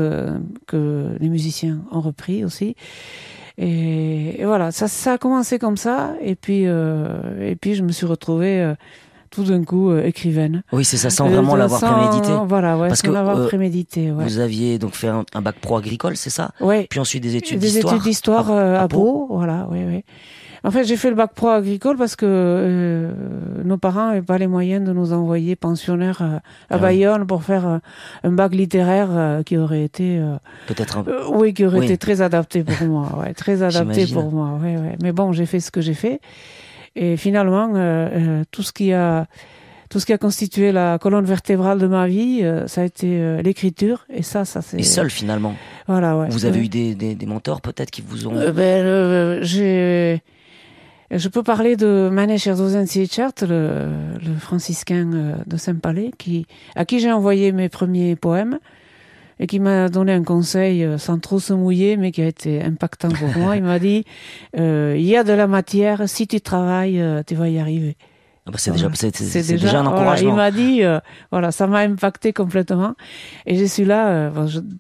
que 0.66 1.16
les 1.18 1.28
musiciens 1.30 1.78
ont 1.90 2.02
repris 2.02 2.44
aussi. 2.44 2.76
Et, 3.56 4.40
et 4.40 4.44
voilà, 4.44 4.71
ça, 4.71 4.87
ça 4.87 5.14
a 5.14 5.18
commencé 5.18 5.59
comme 5.59 5.78
ça. 5.78 6.14
Et 6.21 6.35
puis, 6.35 6.64
et 6.64 7.56
puis 7.59 7.75
je 7.75 7.83
me 7.83 7.90
suis 7.90 8.06
retrouvée 8.06 8.75
tout 9.35 9.45
d'un 9.45 9.64
coup 9.64 9.91
euh, 9.91 10.05
écrivaine. 10.05 10.62
Oui, 10.73 10.85
c'est 10.85 10.97
ça, 10.97 11.11
sans 11.11 11.29
vraiment 11.29 11.55
Euh, 11.55 11.59
l'avoir 11.59 11.81
prémédité. 11.81 12.33
Voilà, 12.47 12.79
ouais, 12.79 12.88
Parce 12.88 13.00
sans 13.00 13.09
que, 13.09 13.12
l'avoir 13.12 13.38
euh, 13.38 13.47
prémédité. 13.47 14.12
Ouais. 14.12 14.25
Vous 14.25 14.38
aviez 14.38 14.79
donc 14.79 14.95
fait 14.95 15.09
un, 15.09 15.25
un 15.35 15.43
bac 15.43 15.57
pro 15.61 15.76
agricole, 15.76 16.17
c'est 16.17 16.31
ça? 16.31 16.50
Ouais. 16.61 16.87
Puis 16.88 17.00
ensuite 17.00 17.23
des 17.23 17.37
études 17.37 17.59
des 17.59 17.67
d'histoire 17.67 17.95
études 17.95 18.05
d'histoire 18.05 18.50
à- 18.50 18.55
euh, 18.59 18.79
à 18.79 18.83
à, 18.83 18.88
Pau. 18.88 19.26
Voilà, 19.31 19.67
oui, 19.71 19.81
oui. 19.87 20.05
En 20.67 20.71
fait, 20.71 20.85
j'ai 20.85 20.97
fait 20.97 21.11
le 21.11 21.14
bac 21.17 21.35
pro 21.35 21.49
agricole 21.49 21.99
parce 21.99 22.17
que 22.17 22.25
euh, 22.26 23.12
nos 23.64 23.76
parents 23.76 24.09
n'avaient 24.09 24.23
pas 24.23 24.38
les 24.38 24.47
moyens 24.47 24.83
de 24.87 24.93
nous 24.95 25.12
envoyer 25.12 25.57
pensionnaires 25.57 26.23
euh, 26.23 26.37
à 26.37 26.41
Ah 26.71 26.75
oui. 26.76 26.81
Bayonne 26.81 27.26
pour 27.26 27.43
faire 27.43 27.69
euh, 27.69 27.79
un 28.23 28.33
bac 28.33 28.55
littéraire 28.55 29.43
qui 29.45 29.59
aurait 29.59 29.83
été, 29.85 30.19
euh, 30.19 30.37
Peut-être 30.67 30.97
un 30.97 31.03
peu. 31.03 31.19
oui, 31.35 31.53
qui 31.53 31.67
aurait 31.67 31.81
Oui. 31.81 31.85
été 31.85 31.99
très 31.99 32.23
adapté 32.23 32.64
pour 32.64 32.87
moi, 32.88 33.09
ouais, 33.21 33.35
très 33.35 33.62
adapté 33.62 34.07
pour 34.07 34.31
moi, 34.33 34.59
ouais, 34.62 34.76
ouais. 34.79 34.97
Mais 35.03 35.12
bon, 35.12 35.33
j'ai 35.33 35.45
fait 35.45 35.61
ce 35.61 35.71
que 35.71 35.83
j'ai 35.83 35.93
fait. 35.93 36.21
Et 36.96 37.16
finalement, 37.16 37.68
tout 38.50 38.62
ce 38.62 38.72
qui 38.72 38.92
a 38.92 39.26
tout 39.90 40.00
ce 40.00 40.06
qui 40.06 40.12
a 40.12 40.18
constitué 40.18 40.72
la 40.72 40.98
colonne 40.98 41.24
vertébrale 41.24 41.78
de 41.78 41.86
ma 41.86 42.06
vie, 42.06 42.42
ça 42.66 42.80
a 42.80 42.84
été 42.84 43.40
l'écriture. 43.42 44.06
Et 44.12 44.22
ça, 44.22 44.44
ça 44.44 44.60
c'est. 44.62 44.80
Et 44.80 44.82
seul 44.82 45.10
finalement. 45.10 45.54
Voilà, 45.86 46.16
ouais. 46.16 46.28
Vous 46.30 46.46
avez 46.46 46.60
eu 46.60 46.68
des, 46.68 46.94
des, 46.94 47.14
des 47.14 47.26
mentors 47.26 47.60
peut-être 47.60 47.90
qui 47.90 48.02
vous 48.06 48.26
ont. 48.26 48.34
ben, 48.52 49.42
j'ai 49.42 50.22
je 51.10 51.28
peux 51.28 51.42
parler 51.42 51.76
de 51.76 52.08
Manesh 52.10 52.46
Erdogan 52.46 52.86
le, 53.42 54.16
le 54.24 54.34
franciscain 54.38 55.12
euh, 55.12 55.34
de 55.46 55.56
Saint-Palais, 55.56 56.10
qui, 56.18 56.46
à 56.74 56.84
qui 56.84 56.98
j'ai 56.98 57.12
envoyé 57.12 57.52
mes 57.52 57.68
premiers 57.68 58.16
poèmes 58.16 58.58
et 59.41 59.47
qui 59.47 59.61
m'a 59.61 59.88
donné 59.88 60.12
un 60.12 60.23
conseil 60.23 60.85
euh, 60.85 60.99
sans 60.99 61.19
trop 61.19 61.38
se 61.38 61.53
mouiller, 61.53 61.97
mais 61.97 62.12
qui 62.12 62.23
a 62.23 62.26
été 62.26 62.62
impactant 62.62 63.09
pour 63.09 63.29
moi. 63.37 63.57
Il 63.57 63.64
m'a 63.64 63.79
dit 63.79 64.05
euh, 64.59 64.95
il 64.97 65.05
y 65.05 65.17
a 65.17 65.25
de 65.25 65.33
la 65.33 65.47
matière, 65.47 66.09
si 66.09 66.26
tu 66.26 66.41
travailles, 66.41 67.03
tu 67.26 67.35
vas 67.35 67.49
y 67.49 67.59
arriver. 67.59 67.97
Ah 68.47 68.50
bah, 68.50 68.59
c'est 68.59 68.73
déjà, 68.73 68.91
c'est, 68.93 69.43
déjà, 69.57 69.81
un 69.81 69.87
encouragement. 69.87 70.31
il 70.31 70.37
m'a 70.37 70.50
dit, 70.50 70.83
voilà, 71.31 71.50
ça 71.50 71.67
m'a 71.67 71.79
impacté 71.79 72.35
complètement. 72.35 72.95
Et 73.47 73.57
je 73.57 73.64
suis 73.64 73.87
là, 73.87 74.31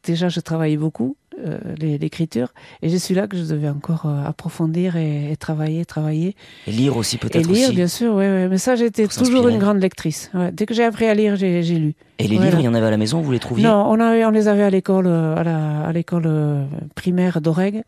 déjà, 0.02 0.28
je 0.28 0.40
travaillais 0.40 0.76
beaucoup. 0.76 1.16
Euh, 1.40 1.58
l'écriture. 1.78 2.48
Et 2.82 2.88
je 2.88 2.96
suis 2.96 3.14
là 3.14 3.26
que 3.26 3.36
je 3.36 3.42
devais 3.42 3.68
encore 3.68 4.06
euh, 4.06 4.24
approfondir 4.24 4.96
et, 4.96 5.34
travailler, 5.38 5.84
travailler. 5.84 6.36
Et 6.66 6.70
lire 6.70 6.96
aussi 6.96 7.18
peut-être. 7.18 7.50
Et 7.50 7.52
lire, 7.52 7.72
bien 7.72 7.88
sûr, 7.88 8.14
oui. 8.14 8.24
Ouais. 8.24 8.48
Mais 8.48 8.58
ça, 8.58 8.76
j'étais 8.76 9.08
toujours 9.08 9.48
une 9.48 9.58
grande 9.58 9.80
lectrice. 9.80 10.30
Dès 10.52 10.66
que 10.66 10.74
j'ai 10.74 10.84
appris 10.84 11.06
à 11.06 11.14
lire, 11.14 11.36
j'ai 11.36 11.62
lu. 11.62 11.94
Et 12.18 12.28
les 12.28 12.38
livres, 12.38 12.58
il 12.60 12.64
y 12.64 12.68
en 12.68 12.74
avait 12.74 12.86
à 12.86 12.90
la 12.90 12.96
maison, 12.96 13.20
vous 13.20 13.32
les 13.32 13.40
trouviez? 13.40 13.64
Non, 13.64 13.86
on, 13.88 13.98
avait, 13.98 14.24
on 14.24 14.30
les 14.30 14.46
avait 14.46 14.62
à 14.62 14.70
l'école, 14.70 15.06
euh, 15.08 15.88
à 15.88 15.92
l'école 15.92 16.28
primaire 16.94 17.40
d'Oreg. 17.40 17.82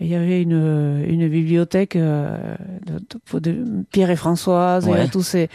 Il 0.00 0.08
y 0.08 0.14
avait 0.14 0.42
une, 0.42 1.04
une 1.08 1.28
bibliothèque 1.28 1.96
euh, 1.96 2.36
de, 2.84 3.38
de, 3.38 3.64
Pierre 3.90 4.10
et 4.10 4.16
Françoise, 4.16 4.86
et 4.88 5.08
tous 5.08 5.22
ces, 5.22 5.48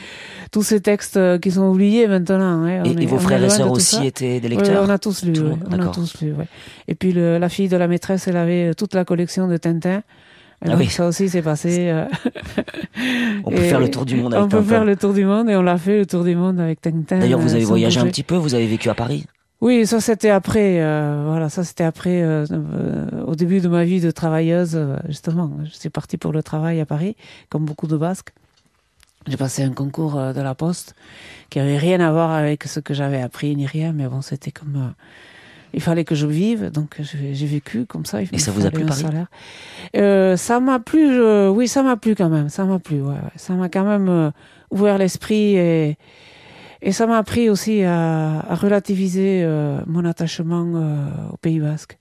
tous 0.51 0.63
ces 0.63 0.81
textes 0.81 1.17
euh, 1.17 1.37
qui 1.37 1.51
sont 1.51 1.69
oubliés 1.69 2.07
maintenant. 2.07 2.63
Hein. 2.65 2.83
Et, 2.83 3.05
vos 3.05 3.19
frères 3.19 3.43
et 3.43 3.49
sœurs 3.49 3.71
aussi 3.71 4.05
étaient 4.05 4.39
des 4.39 4.49
lecteurs 4.49 4.83
On 4.85 4.89
a 4.89 4.97
tous 4.97 5.23
lu, 5.23 5.33
on 5.69 5.79
a 5.79 5.87
tous 5.87 6.21
lu. 6.21 6.33
Et 6.87 6.95
puis 6.95 7.11
le, 7.11 7.37
la 7.37 7.49
fille 7.49 7.69
de 7.69 7.77
la 7.77 7.87
maîtresse, 7.87 8.27
elle 8.27 8.37
avait 8.37 8.73
toute 8.73 8.95
la 8.95 9.05
collection 9.05 9.47
de 9.47 9.57
Tintin. 9.57 10.01
Ah 10.63 10.75
oui. 10.77 10.87
Ça 10.87 11.07
aussi, 11.07 11.27
c'est 11.27 11.41
passé. 11.41 11.89
Euh, 11.89 12.05
on 13.43 13.51
peut 13.51 13.57
faire 13.57 13.79
le 13.79 13.89
tour 13.89 14.05
du 14.05 14.15
monde 14.15 14.33
avec 14.33 14.45
On 14.45 14.49
peut 14.49 14.61
faire 14.61 14.85
le 14.85 14.95
tour 14.95 15.13
du 15.13 15.25
monde 15.25 15.49
et 15.49 15.55
on 15.55 15.63
l'a 15.63 15.77
fait 15.77 15.97
le 15.97 16.05
tour 16.05 16.23
du 16.23 16.35
monde 16.35 16.59
avec 16.59 16.81
Tintin. 16.81 17.19
D'ailleurs, 17.19 17.39
vous 17.39 17.53
avez 17.53 17.63
voyagé 17.63 17.99
un 17.99 18.05
petit 18.05 18.23
peu, 18.23 18.35
vous 18.35 18.53
avez 18.53 18.67
vécu 18.67 18.89
à 18.89 18.93
Paris 18.93 19.25
oui, 19.61 19.85
ça 19.85 20.01
c'était 20.01 20.31
après. 20.31 20.81
Euh, 20.81 21.23
voilà, 21.27 21.49
ça 21.49 21.63
c'était 21.63 21.83
après. 21.83 22.23
Euh, 22.23 22.45
euh, 22.51 23.23
au 23.25 23.35
début 23.35 23.61
de 23.61 23.67
ma 23.67 23.83
vie 23.83 24.01
de 24.01 24.09
travailleuse, 24.09 24.79
justement, 25.07 25.51
je 25.63 25.69
suis 25.69 25.89
partie 25.89 26.17
pour 26.17 26.31
le 26.31 26.41
travail 26.41 26.79
à 26.81 26.85
Paris, 26.87 27.15
comme 27.49 27.65
beaucoup 27.65 27.85
de 27.85 27.95
Basques. 27.95 28.33
J'ai 29.27 29.37
passé 29.37 29.61
un 29.61 29.71
concours 29.71 30.15
de 30.15 30.41
la 30.41 30.55
Poste 30.55 30.95
qui 31.51 31.59
avait 31.59 31.77
rien 31.77 31.99
à 31.99 32.11
voir 32.11 32.31
avec 32.31 32.63
ce 32.63 32.79
que 32.79 32.95
j'avais 32.95 33.21
appris 33.21 33.55
ni 33.55 33.67
rien, 33.67 33.93
mais 33.93 34.07
bon, 34.07 34.23
c'était 34.23 34.49
comme 34.49 34.93
il 35.75 35.81
fallait 35.81 36.05
que 36.05 36.15
je 36.15 36.25
vive, 36.25 36.71
donc 36.71 36.99
j'ai 36.99 37.45
vécu 37.45 37.85
comme 37.85 38.03
ça. 38.03 38.23
Et 38.23 38.39
ça 38.39 38.51
vous 38.51 38.65
a 38.65 38.71
plu 38.71 38.83
Paris? 38.83 39.05
euh, 39.95 40.35
Ça 40.37 40.59
m'a 40.59 40.79
plu, 40.79 41.21
oui, 41.49 41.67
ça 41.67 41.83
m'a 41.83 41.97
plu 41.97 42.15
quand 42.15 42.29
même, 42.29 42.49
ça 42.49 42.65
m'a 42.65 42.79
plu, 42.79 42.99
ouais, 43.03 43.13
ça 43.35 43.53
m'a 43.53 43.69
quand 43.69 43.85
même 43.85 44.31
ouvert 44.71 44.97
l'esprit 44.97 45.55
et, 45.55 45.97
et 46.81 46.91
ça 46.91 47.07
m'a 47.07 47.17
appris 47.17 47.49
aussi 47.49 47.83
à, 47.83 48.41
relativiser 48.55 49.43
euh, 49.43 49.79
mon 49.87 50.05
attachement 50.05 50.65
euh, 50.75 51.07
au 51.31 51.37
Pays 51.37 51.59
Basque. 51.59 51.97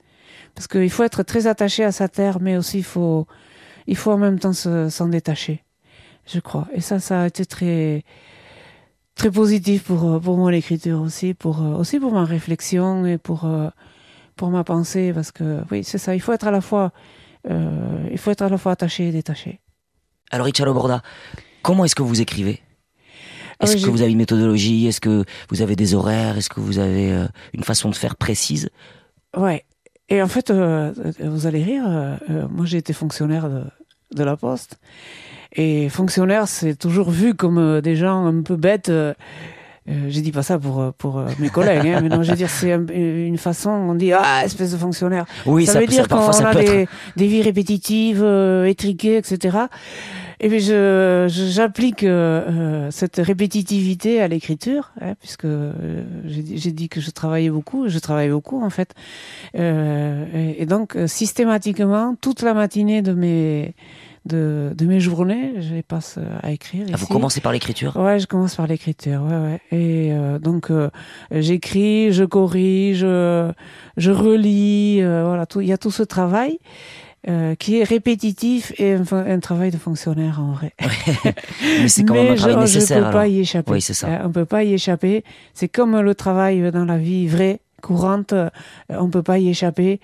Parce 0.55 0.67
qu'il 0.67 0.89
faut 0.89 1.03
être 1.03 1.23
très 1.23 1.47
attaché 1.47 1.83
à 1.83 1.91
sa 1.91 2.07
terre, 2.07 2.39
mais 2.41 2.57
aussi 2.57 2.79
il 2.79 2.83
faut, 2.83 3.25
en 4.05 4.17
même 4.17 4.39
temps 4.39 4.53
s'en 4.53 5.07
détacher, 5.07 5.63
je 6.25 6.39
crois. 6.39 6.67
Et 6.73 6.81
ça, 6.81 6.99
ça 6.99 7.21
a 7.21 7.27
été 7.27 7.45
très, 7.45 8.03
très 9.15 9.31
positif 9.31 9.83
pour, 9.83 10.19
pour 10.19 10.37
mon 10.37 10.49
écriture 10.49 11.01
aussi, 11.01 11.33
pour, 11.33 11.61
aussi 11.61 11.99
pour 11.99 12.11
ma 12.11 12.25
réflexion 12.25 13.05
et 13.05 13.17
pour, 13.17 13.47
pour 14.35 14.49
ma 14.49 14.63
pensée, 14.63 15.13
parce 15.13 15.31
que 15.31 15.61
oui, 15.69 15.83
c'est 15.83 15.99
ça, 15.99 16.15
il 16.15 16.19
faut 16.19 16.33
être 16.33 16.47
à 16.47 16.51
la 16.51 16.61
fois, 16.61 16.91
euh, 17.49 18.07
il 18.11 18.17
faut 18.17 18.31
être 18.31 18.41
à 18.41 18.49
la 18.49 18.57
fois 18.57 18.71
attaché 18.71 19.07
et 19.07 19.11
détaché. 19.11 19.59
Alors, 20.31 20.45
Richard 20.45 20.73
Borda, 20.73 21.03
comment 21.61 21.85
est-ce 21.85 21.93
que 21.93 22.01
vous 22.01 22.21
écrivez? 22.21 22.61
Est-ce 23.61 23.85
que 23.85 23.89
vous 23.89 24.01
avez 24.01 24.11
une 24.11 24.17
méthodologie? 24.17 24.87
Est-ce 24.87 25.01
que 25.01 25.23
vous 25.49 25.61
avez 25.61 25.75
des 25.75 25.93
horaires? 25.95 26.37
Est-ce 26.37 26.49
que 26.49 26.59
vous 26.59 26.79
avez 26.79 27.11
euh, 27.11 27.27
une 27.53 27.63
façon 27.63 27.89
de 27.89 27.95
faire 27.95 28.15
précise? 28.15 28.69
Ouais. 29.35 29.65
Et 30.11 30.21
en 30.21 30.27
fait, 30.27 30.49
euh, 30.49 30.91
vous 31.21 31.47
allez 31.47 31.63
rire, 31.63 31.85
euh, 31.87 32.45
moi 32.49 32.65
j'ai 32.65 32.77
été 32.77 32.91
fonctionnaire 32.91 33.49
de, 33.49 33.63
de, 34.13 34.23
la 34.25 34.35
Poste. 34.35 34.77
Et 35.53 35.87
fonctionnaire, 35.87 36.49
c'est 36.49 36.75
toujours 36.75 37.09
vu 37.09 37.33
comme 37.33 37.79
des 37.79 37.95
gens 37.95 38.25
un 38.25 38.41
peu 38.41 38.57
bêtes. 38.57 38.89
Euh, 38.89 39.13
j'ai 40.09 40.19
dit 40.19 40.33
pas 40.33 40.43
ça 40.43 40.59
pour 40.59 40.93
pour 40.97 41.23
mes 41.39 41.49
collègues, 41.49 41.87
hein, 41.87 42.01
mais 42.03 42.09
non, 42.09 42.23
je 42.23 42.31
veux 42.31 42.37
dire 42.37 42.49
c'est 42.49 42.71
une 42.73 43.37
façon. 43.37 43.69
On 43.69 43.95
dit 43.95 44.11
ah 44.11 44.41
espèce 44.43 44.73
de 44.73 44.77
fonctionnaire. 44.77 45.25
Oui, 45.45 45.65
ça, 45.65 45.79
veut 45.79 45.87
dire 45.87 46.09
qu'on 46.09 46.27
a 46.27 46.53
des, 46.55 46.87
des, 47.15 47.27
vies 47.27 47.41
répétitives, 47.41 48.23
étriquées, 48.67 49.15
etc. 49.15 49.57
Et 50.43 50.49
puis 50.49 50.59
je 50.59 51.27
j'applique 51.29 52.03
euh, 52.03 52.87
euh, 52.87 52.87
cette 52.89 53.17
répétitivité 53.17 54.21
à 54.21 54.27
l'écriture, 54.27 54.91
hein, 54.99 55.13
puisque 55.19 55.45
euh, 55.45 56.03
j'ai 56.25 56.71
dit 56.71 56.89
que 56.89 56.99
je 56.99 57.11
travaillais 57.11 57.51
beaucoup, 57.51 57.89
je 57.89 57.99
travaille 57.99 58.31
beaucoup 58.31 58.59
en 58.63 58.71
fait, 58.71 58.95
euh, 59.55 60.25
et, 60.33 60.63
et, 60.63 60.65
donc 60.65 60.97
systématiquement 61.05 62.15
toute 62.19 62.41
la 62.41 62.55
matinée 62.55 63.03
de 63.03 63.13
mes 63.13 63.75
de, 64.25 64.73
de 64.75 64.85
mes 64.85 64.99
journées, 64.99 65.53
je 65.59 65.75
les 65.75 65.83
passe 65.83 66.17
à 66.41 66.51
écrire. 66.51 66.87
Ah, 66.91 66.97
vous 66.97 67.05
commencez 67.05 67.39
par 67.39 67.51
l'écriture? 67.51 67.95
Ouais, 67.95 68.19
je 68.19 68.25
commence 68.25 68.55
par 68.55 68.65
l'écriture, 68.65 69.21
ouais, 69.21 69.37
ouais. 69.37 69.61
Et 69.71 70.11
donc 70.39 70.71
j'écris, 71.31 72.13
je 72.13 72.23
corrige, 72.23 73.01
je 73.01 74.11
relis, 74.11 75.01
voilà, 75.01 75.45
tout. 75.45 75.61
Il 75.61 75.67
y 75.67 75.73
a 75.73 75.77
tout 75.77 75.91
ce 75.91 76.03
travail. 76.03 76.57
Euh, 77.29 77.53
qui 77.53 77.77
est 77.77 77.83
répétitif 77.83 78.73
et 78.79 78.93
un, 78.93 79.03
un, 79.11 79.39
travail 79.39 79.69
de 79.69 79.77
fonctionnaire 79.77 80.41
en 80.41 80.53
vrai. 80.53 80.73
Mais 81.61 81.87
c'est 81.87 82.03
quand 82.03 82.15
même 82.15 82.31
un 82.31 82.35
travail 82.35 82.57
nécessaire. 82.57 82.97
On 82.97 83.01
ne 83.01 83.05
peut 83.05 83.13
pas 83.13 83.27
y 83.27 83.39
échapper. 83.41 83.71
Oui, 83.73 83.81
c'est 83.81 83.93
ça. 83.93 84.07
Euh, 84.07 84.25
on 84.25 84.31
peut 84.31 84.45
pas 84.45 84.63
y 84.63 84.73
échapper. 84.73 85.23
C'est 85.53 85.67
comme 85.67 85.99
le 85.99 86.15
travail 86.15 86.71
dans 86.71 86.83
la 86.83 86.97
vie 86.97 87.27
vraie 87.27 87.59
courante, 87.81 88.31
euh, 88.31 88.49
on 88.89 89.09
peut 89.09 89.23
pas 89.23 89.39
y 89.39 89.49
échapper. 89.49 89.99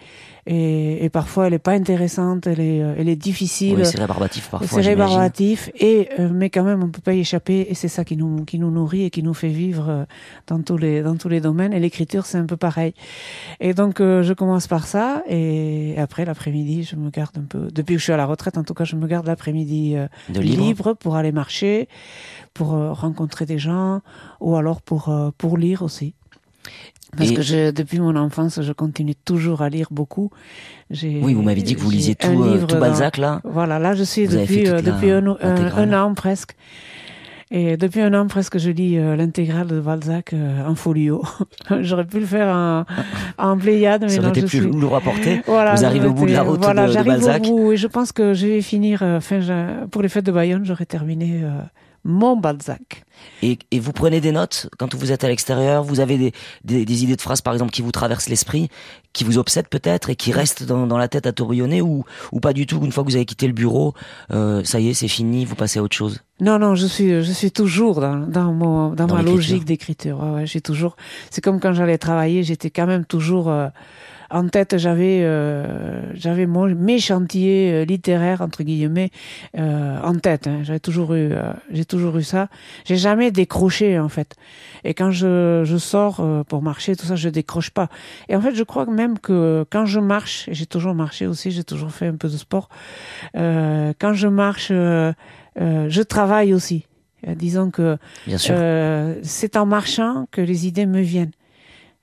Et, 0.50 1.04
et 1.04 1.10
parfois, 1.10 1.48
elle 1.48 1.54
est 1.54 1.60
pas 1.60 1.74
intéressante, 1.74 2.48
elle 2.48 2.62
est, 2.62 2.82
euh, 2.82 2.96
elle 2.98 3.10
est 3.10 3.18
difficile. 3.18 3.76
Oui, 3.78 3.86
c'est 3.86 4.00
rébarbatif 4.00 4.50
parfois. 4.50 4.68
C'est 4.68 4.82
rébarbatif, 4.82 5.70
et 5.76 6.10
euh, 6.20 6.30
mais 6.34 6.50
quand 6.50 6.64
même, 6.64 6.84
on 6.84 6.90
peut 6.90 7.02
pas 7.02 7.14
y 7.14 7.20
échapper. 7.20 7.68
Et 7.70 7.76
c'est 7.76 7.90
ça 7.90 8.04
qui 8.04 8.16
nous, 8.16 8.46
qui 8.46 8.58
nous 8.58 8.72
nourrit 8.72 9.04
et 9.04 9.10
qui 9.10 9.24
nous 9.24 9.34
fait 9.34 9.50
vivre 9.50 10.06
dans 10.48 10.62
tous 10.62 10.78
les, 10.78 11.02
dans 11.02 11.16
tous 11.16 11.30
les 11.30 11.42
domaines. 11.42 11.74
Et 11.74 11.80
l'écriture, 11.80 12.26
c'est 12.26 12.38
un 12.38 12.46
peu 12.46 12.58
pareil. 12.58 12.94
Et 13.60 13.74
donc, 13.74 14.00
je 14.00 14.34
commence 14.34 14.68
par 14.68 14.88
ça, 14.88 15.24
et 15.28 15.96
après 15.98 16.26
l'après-midi, 16.26 16.84
je 16.84 16.96
me 16.96 17.10
garde 17.10 17.38
un 17.38 17.46
peu. 17.46 17.68
Depuis 17.72 17.96
que 17.96 18.00
je 18.00 18.04
suis 18.06 18.14
à 18.14 18.18
la 18.18 18.26
retraite, 18.26 18.58
en 18.58 18.64
tout 18.64 18.74
cas, 18.74 18.86
je 18.86 18.96
me 18.96 19.08
garde 19.08 19.28
l'après-midi 19.28 19.96
libre. 20.30 20.64
libre 20.64 20.94
pour 20.94 21.16
aller 21.16 21.34
marcher, 21.34 21.90
pour 22.54 22.70
rencontrer 22.70 23.46
des 23.46 23.60
gens, 23.60 24.02
ou 24.40 24.56
alors 24.56 24.82
pour 24.82 25.14
pour 25.38 25.58
lire 25.58 25.82
aussi. 25.82 26.14
Parce 27.16 27.32
que 27.32 27.42
je, 27.42 27.72
depuis 27.72 28.00
mon 28.00 28.16
enfance, 28.16 28.62
je 28.62 28.74
continue 28.74 29.16
toujours 29.16 29.62
à 29.62 29.70
lire 29.70 29.88
beaucoup. 29.92 30.30
Oui, 30.92 31.34
vous 31.34 31.42
m'avez 31.42 31.62
dit 31.62 31.76
que 31.76 31.80
vous 31.80 31.90
lisiez 31.90 32.16
tout, 32.16 32.44
euh, 32.44 32.66
tout 32.66 32.78
Balzac, 32.78 33.18
là. 33.18 33.42
Voilà, 33.44 33.80
là, 33.80 33.94
je 33.94 34.04
suis 34.04 34.28
depuis, 34.28 34.68
euh, 34.68 34.82
depuis 34.82 35.12
un, 35.12 35.26
un, 35.42 35.94
an 35.94 36.14
presque. 36.14 36.56
Et 37.50 37.78
depuis 37.78 38.02
un 38.02 38.14
an 38.14 38.28
presque, 38.28 38.58
je 38.58 38.72
lis 38.72 38.98
euh, 38.98 39.16
l'intégrale 39.16 39.68
de 39.68 39.80
Balzac 39.80 40.36
en 40.66 40.76
folio. 40.76 41.24
J'aurais 41.80 42.06
pu 42.06 42.20
le 42.20 42.26
faire 42.26 42.48
en, 42.48 42.86
en 43.38 43.58
pléiade, 43.58 44.02
mais 44.02 44.10
Ça 44.10 44.22
non, 44.22 44.34
je 44.34 44.42
plus 44.42 44.50
suis... 44.50 44.86
rapporter. 44.86 45.42
Voilà, 45.48 45.76
vous 45.76 45.86
arrivez 45.86 46.08
au 46.08 46.14
bout 46.14 46.26
de 46.26 46.34
la 46.34 46.44
route 46.44 46.62
voilà, 46.62 46.88
de, 46.88 46.94
de 46.94 47.04
Balzac. 47.04 47.46
Au 47.46 47.56
bout, 47.56 47.72
et 47.72 47.78
je 47.78 47.88
pense 47.88 48.12
que 48.12 48.34
je 48.34 48.48
vais 48.48 48.62
finir, 48.62 49.00
fin, 49.22 49.40
pour 49.92 50.02
les 50.02 50.10
fêtes 50.10 50.26
de 50.26 50.32
Bayonne, 50.34 50.66
j'aurai 50.66 50.86
terminé 50.86 51.42
mon 52.08 52.38
Balzac. 52.38 53.04
Et, 53.44 53.60
et, 53.72 53.80
vous 53.80 53.92
prenez 53.92 54.22
des 54.22 54.32
notes 54.32 54.70
quand 54.80 54.96
vous 54.96 55.12
êtes 55.12 55.24
à 55.24 55.28
l'extérieur 55.28 55.84
Vous 55.84 56.00
avez 56.00 56.18
des, 56.18 56.32
des, 56.64 56.86
des, 56.86 57.04
idées 57.04 57.16
de 57.16 57.22
phrases, 57.22 57.42
par 57.42 57.54
exemple, 57.54 57.72
qui 57.72 57.82
vous 57.82 57.92
traversent 57.92 58.30
l'esprit, 58.30 58.70
qui 59.14 59.24
vous 59.24 59.38
obsèdent 59.38 59.68
peut-être 59.68 60.10
et 60.10 60.16
qui 60.16 60.32
restent 60.32 60.64
dans, 60.64 60.88
dans, 60.88 60.98
la 60.98 61.08
tête 61.08 61.28
à 61.28 61.34
tourbillonner 61.34 61.82
ou, 61.82 62.06
ou 62.32 62.40
pas 62.40 62.54
du 62.54 62.66
tout 62.66 62.80
Une 62.84 62.92
fois 62.92 63.04
que 63.04 63.10
vous 63.10 63.16
avez 63.16 63.26
quitté 63.26 63.46
le 63.46 63.54
bureau, 63.54 63.94
euh, 64.32 64.64
ça 64.64 64.80
y 64.80 64.90
est, 64.90 64.94
c'est 64.94 65.08
fini, 65.08 65.46
vous 65.46 65.56
passez 65.56 65.80
à 65.80 65.84
autre 65.84 65.96
chose? 65.96 66.22
Non, 66.40 66.60
non, 66.60 66.76
je 66.76 66.86
suis, 66.86 67.24
je 67.24 67.32
suis 67.32 67.52
toujours 67.52 68.00
dans, 68.00 68.18
dans, 68.18 68.54
mon, 68.54 68.90
dans, 68.90 69.08
ma 69.08 69.24
logique 69.24 69.66
d'écriture. 69.66 70.20
Ouais, 70.22 70.30
ouais, 70.32 70.46
j'ai 70.46 70.62
toujours. 70.62 70.96
C'est 71.32 71.42
comme 71.42 71.60
quand 71.60 71.74
j'allais 71.74 71.98
travailler, 71.98 72.44
j'étais 72.44 72.70
quand 72.70 72.88
même 72.88 73.06
toujours. 73.06 73.50
Euh, 73.50 73.70
en 74.30 74.48
tête, 74.48 74.78
j'avais 74.78 75.22
euh, 75.24 76.14
j'avais 76.14 76.46
mes 76.48 77.00
chantiers 77.00 77.72
euh, 77.72 77.86
littéraires 77.86 78.42
entre 78.42 78.64
guillemets 78.64 79.10
euh, 79.58 80.00
en 80.02 80.16
tête. 80.16 80.48
Hein. 80.48 80.60
J'avais 80.64 80.80
toujours 80.80 81.14
eu 81.14 81.32
euh, 81.32 81.54
j'ai 81.72 81.86
toujours 81.86 82.18
eu 82.18 82.24
ça. 82.24 82.50
J'ai 82.86 82.98
jamais 82.98 83.32
décroché 83.32 84.00
en 84.00 84.10
fait. 84.10 84.36
Et 84.84 84.94
quand 84.94 85.12
je, 85.12 85.64
je 85.66 85.78
sors 85.78 86.20
euh, 86.20 86.44
pour 86.44 86.62
marcher, 86.62 86.96
tout 86.96 87.06
ça, 87.06 87.16
je 87.16 87.30
décroche 87.30 87.70
pas. 87.70 87.88
Et 88.30 88.36
en 88.36 88.42
fait, 88.42 88.54
je 88.54 88.64
crois 88.64 88.86
même 88.86 89.18
que 89.20 89.66
quand 89.70 89.86
je 89.86 90.00
marche, 90.00 90.50
j'ai 90.52 90.66
toujours 90.66 90.94
marché 90.94 91.26
aussi, 91.28 91.52
j'ai 91.52 91.64
toujours 91.64 91.92
fait 91.92 92.08
un 92.08 92.16
peu 92.16 92.28
de 92.28 92.38
sport. 92.38 92.70
quand 93.34 94.14
je 94.14 94.28
marche 94.28 94.70
euh, 94.72 95.14
je 95.58 96.02
travaille 96.02 96.54
aussi. 96.54 96.86
Euh, 97.28 97.36
disons 97.36 97.72
que 97.72 97.98
euh, 98.50 99.16
c'est 99.24 99.58
en 99.58 99.66
marchant 99.66 100.28
que 100.32 100.42
les 100.42 100.68
idées 100.68 100.86
me 100.86 101.02
viennent. 101.02 101.32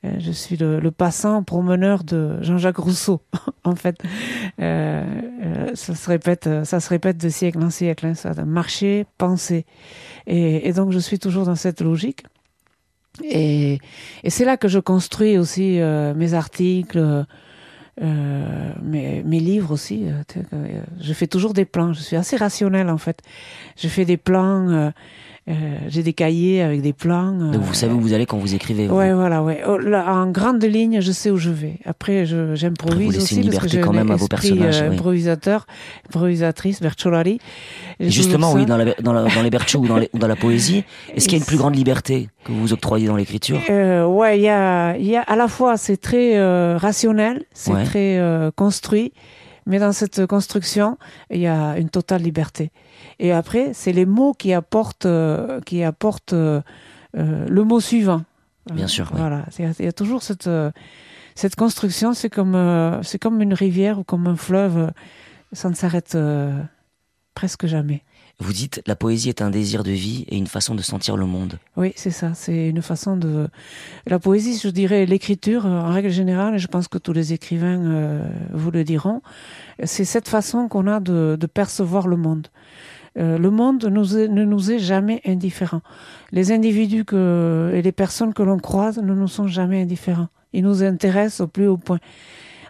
Euh, 0.05 0.17
je 0.19 0.33
suis 0.33 0.57
le, 0.57 0.81
le 0.81 0.91
passant 0.91 1.43
promeneur 1.43 2.05
de 2.05 2.43
Jean-Jacques 2.43 2.79
Rousseau, 2.79 3.23
en 3.65 3.77
fait. 3.77 3.97
Euh, 4.61 5.05
euh, 5.43 5.71
ça 5.75 5.95
se 5.95 6.09
répète, 6.09 6.47
euh, 6.47 6.65
ça 6.65 6.81
se 6.81 6.89
répète 6.89 7.17
de 7.17 7.29
siècle 7.29 7.63
en 7.63 7.71
siècle, 7.71 8.07
hein, 8.07 8.15
ça, 8.15 8.35
de 8.35 8.43
marcher, 8.43 9.07
penser. 9.19 9.67
Et, 10.27 10.69
et 10.69 10.73
donc 10.73 10.91
je 10.91 10.99
suis 10.99 11.19
toujours 11.19 11.47
dans 11.47 11.55
cette 11.55 11.81
logique. 11.81 12.25
Et, 13.23 13.79
et 14.25 14.31
c'est 14.31 14.45
là 14.45 14.57
que 14.57 14.67
je 14.67 14.81
construis 14.81 15.39
aussi 15.39 15.81
euh, 15.81 16.15
mes 16.15 16.35
articles, 16.35 17.25
euh, 18.03 18.73
mes, 18.83 19.23
mes 19.23 19.41
livres 19.41 19.73
aussi. 19.73 20.07
euh, 20.09 20.23
euh, 20.53 20.83
je 21.01 21.13
fais 21.13 21.27
toujours 21.27 21.55
des 21.55 21.65
plans. 21.65 21.93
Je 21.93 22.01
suis 22.01 22.17
assez 22.17 22.37
rationnel 22.37 22.91
en 22.91 22.99
fait. 22.99 23.21
Je 23.77 23.89
fais 23.89 24.05
des 24.05 24.17
plans. 24.17 24.93
Euh, 25.49 25.53
euh, 25.53 25.77
J'ai 25.89 26.03
des 26.03 26.13
cahiers 26.15 26.63
avec 26.63 26.81
des 26.81 26.93
plans. 26.93 27.33
Donc 27.33 27.55
euh, 27.55 27.59
vous 27.59 27.75
savez 27.75 27.93
où 27.93 28.01
vous 28.01 28.13
allez 28.15 28.25
quand 28.27 28.39
vous 28.39 28.55
écrivez. 28.55 28.87
vous. 28.87 28.97
Ouais, 28.97 29.13
voilà, 29.13 29.43
ouais. 29.43 29.61
Oh, 29.69 29.79
en 29.95 30.27
grande 30.31 30.63
ligne, 30.65 31.01
je 31.01 31.13
sais 31.13 31.31
où 31.31 31.37
je 31.37 31.51
vais. 31.51 31.79
Après, 31.85 32.25
vous 32.25 32.55
j'improvise 32.57 33.09
laissez 33.13 33.23
aussi 33.23 33.41
une 33.43 33.51
parce 33.53 33.67
que 33.73 33.77
quand 33.79 33.93
même 33.93 34.11
à 34.11 34.17
vos 34.17 34.27
personnages, 34.29 34.81
euh, 34.81 34.89
oui. 34.89 34.95
improvisateur, 34.95 35.67
improvisatrice, 36.09 36.81
Bercholari. 36.81 37.41
Et 38.01 38.11
justement, 38.11 38.53
oui, 38.53 38.67
dans, 38.67 38.77
la, 38.77 38.95
dans, 38.95 39.13
la- 39.13 39.25
dans 39.35 39.43
les 39.43 39.51
bertchous 39.51 39.79
ou 39.81 39.87
dans, 39.87 39.97
les- 39.99 40.11
ou 40.15 40.19
dans 40.19 40.29
la 40.29 40.37
poésie, 40.37 40.85
est-ce 41.15 41.27
qu'il 41.29 41.37
y 41.39 41.41
a 41.41 41.43
une 41.43 41.47
plus 41.47 41.59
grande 41.59 41.77
liberté 41.77 42.29
que 42.45 42.53
vous 42.53 42.73
octroyez 42.73 43.07
dans 43.07 43.17
l'écriture? 43.17 43.61
Euh, 43.71 44.07
ouais, 44.07 44.39
il 44.39 44.43
y 44.43 44.49
a, 44.49 44.97
il 44.97 45.07
y 45.07 45.17
a 45.17 45.23
à 45.23 45.37
la 45.37 45.49
fois 45.49 45.77
c'est 45.77 45.97
très 45.97 46.37
euh, 46.37 46.77
rationnel, 46.79 47.45
c'est 47.53 47.73
Ouais. 47.73 47.85
très 47.85 48.19
euh, 48.19 48.51
construit, 48.55 49.13
mais 49.67 49.79
dans 49.79 49.93
cette 49.93 50.27
construction, 50.27 50.99
il 51.31 51.41
y 51.41 51.47
a 51.47 51.79
une 51.79 51.89
totale 51.91 52.23
liberté. 52.23 52.71
Et 53.19 53.33
après, 53.33 53.73
c'est 53.75 53.93
les 53.93 54.07
mots 54.07 54.35
qui 54.35 54.53
apportent, 54.53 55.07
euh, 55.07 55.61
qui 55.61 55.83
apportent 55.83 56.33
euh, 56.33 56.61
euh, 57.17 57.47
le 57.49 57.65
mot 57.65 57.81
suivant. 57.81 58.23
Bien 58.73 58.87
sûr, 58.89 59.09
oui. 59.13 59.19
Voilà, 59.19 59.45
il 59.59 59.85
y, 59.85 59.87
a- 59.87 59.93
toujours 59.93 60.23
cette 60.23 60.49
cette 61.35 61.57
construction. 61.57 62.15
C'est 62.15 62.31
comme 62.31 62.55
euh, 62.55 63.03
c'est 63.03 63.19
comme 63.19 63.43
une 63.43 63.55
rivière 63.55 63.99
ou 63.99 64.05
comme 64.05 64.27
un 64.27 64.37
fleuve. 64.37 64.91
Ça 65.53 65.69
ne 65.69 65.75
s'arrête 65.75 66.17
presque 67.35 67.67
jamais. 67.67 68.03
Vous 68.41 68.53
dites, 68.53 68.83
la 68.87 68.97
poésie 68.97 69.29
est 69.29 69.43
un 69.43 69.51
désir 69.51 69.85
de 69.85 69.93
vie 69.93 70.25
et 70.29 70.37
une 70.37 70.49
façon 70.49 70.75
de 70.75 70.83
sentir 70.83 71.17
le 71.17 71.25
monde. 71.25 71.59
Oui, 71.77 71.93
c'est 71.95 72.11
ça. 72.11 72.33
C'est 72.35 72.69
une 72.69 72.83
façon 72.83 73.17
de. 73.17 73.49
La 74.07 74.19
poésie, 74.19 74.59
je 74.63 74.69
dirais, 74.69 75.07
l'écriture, 75.07 75.67
euh, 75.67 75.81
en 75.81 75.93
règle 75.93 76.11
générale, 76.11 76.57
et 76.57 76.59
je 76.59 76.67
pense 76.67 76.89
que 76.89 76.99
tous 76.99 77.13
les 77.13 77.33
écrivains 77.33 77.81
euh, 77.81 78.23
vous 78.53 78.71
le 78.71 78.83
diront, 78.83 79.23
c'est 79.85 80.05
cette 80.05 80.29
façon 80.29 80.69
qu'on 80.69 80.87
a 80.87 81.01
de, 81.01 81.37
de 81.39 81.47
percevoir 81.47 82.09
le 82.09 82.17
monde. 82.17 82.49
Euh, 83.17 83.39
le 83.39 83.51
monde 83.51 83.85
ne 83.85 84.45
nous 84.45 84.71
est 84.73 84.79
jamais 84.81 85.21
indifférent. 85.25 85.83
Les 86.33 86.51
individus 86.51 87.05
que, 87.05 87.71
et 87.73 87.83
les 87.83 87.93
personnes 87.93 88.35
que 88.35 88.43
l'on 88.43 88.59
croise 88.59 88.99
ne 88.99 89.15
nous 89.15 89.29
sont 89.29 89.47
jamais 89.47 89.83
indifférents. 89.83 90.29
Ils 90.53 90.65
nous 90.65 90.83
intéressent 90.83 91.41
au 91.41 91.47
plus 91.47 91.69
haut 91.69 91.77
point. 91.77 92.01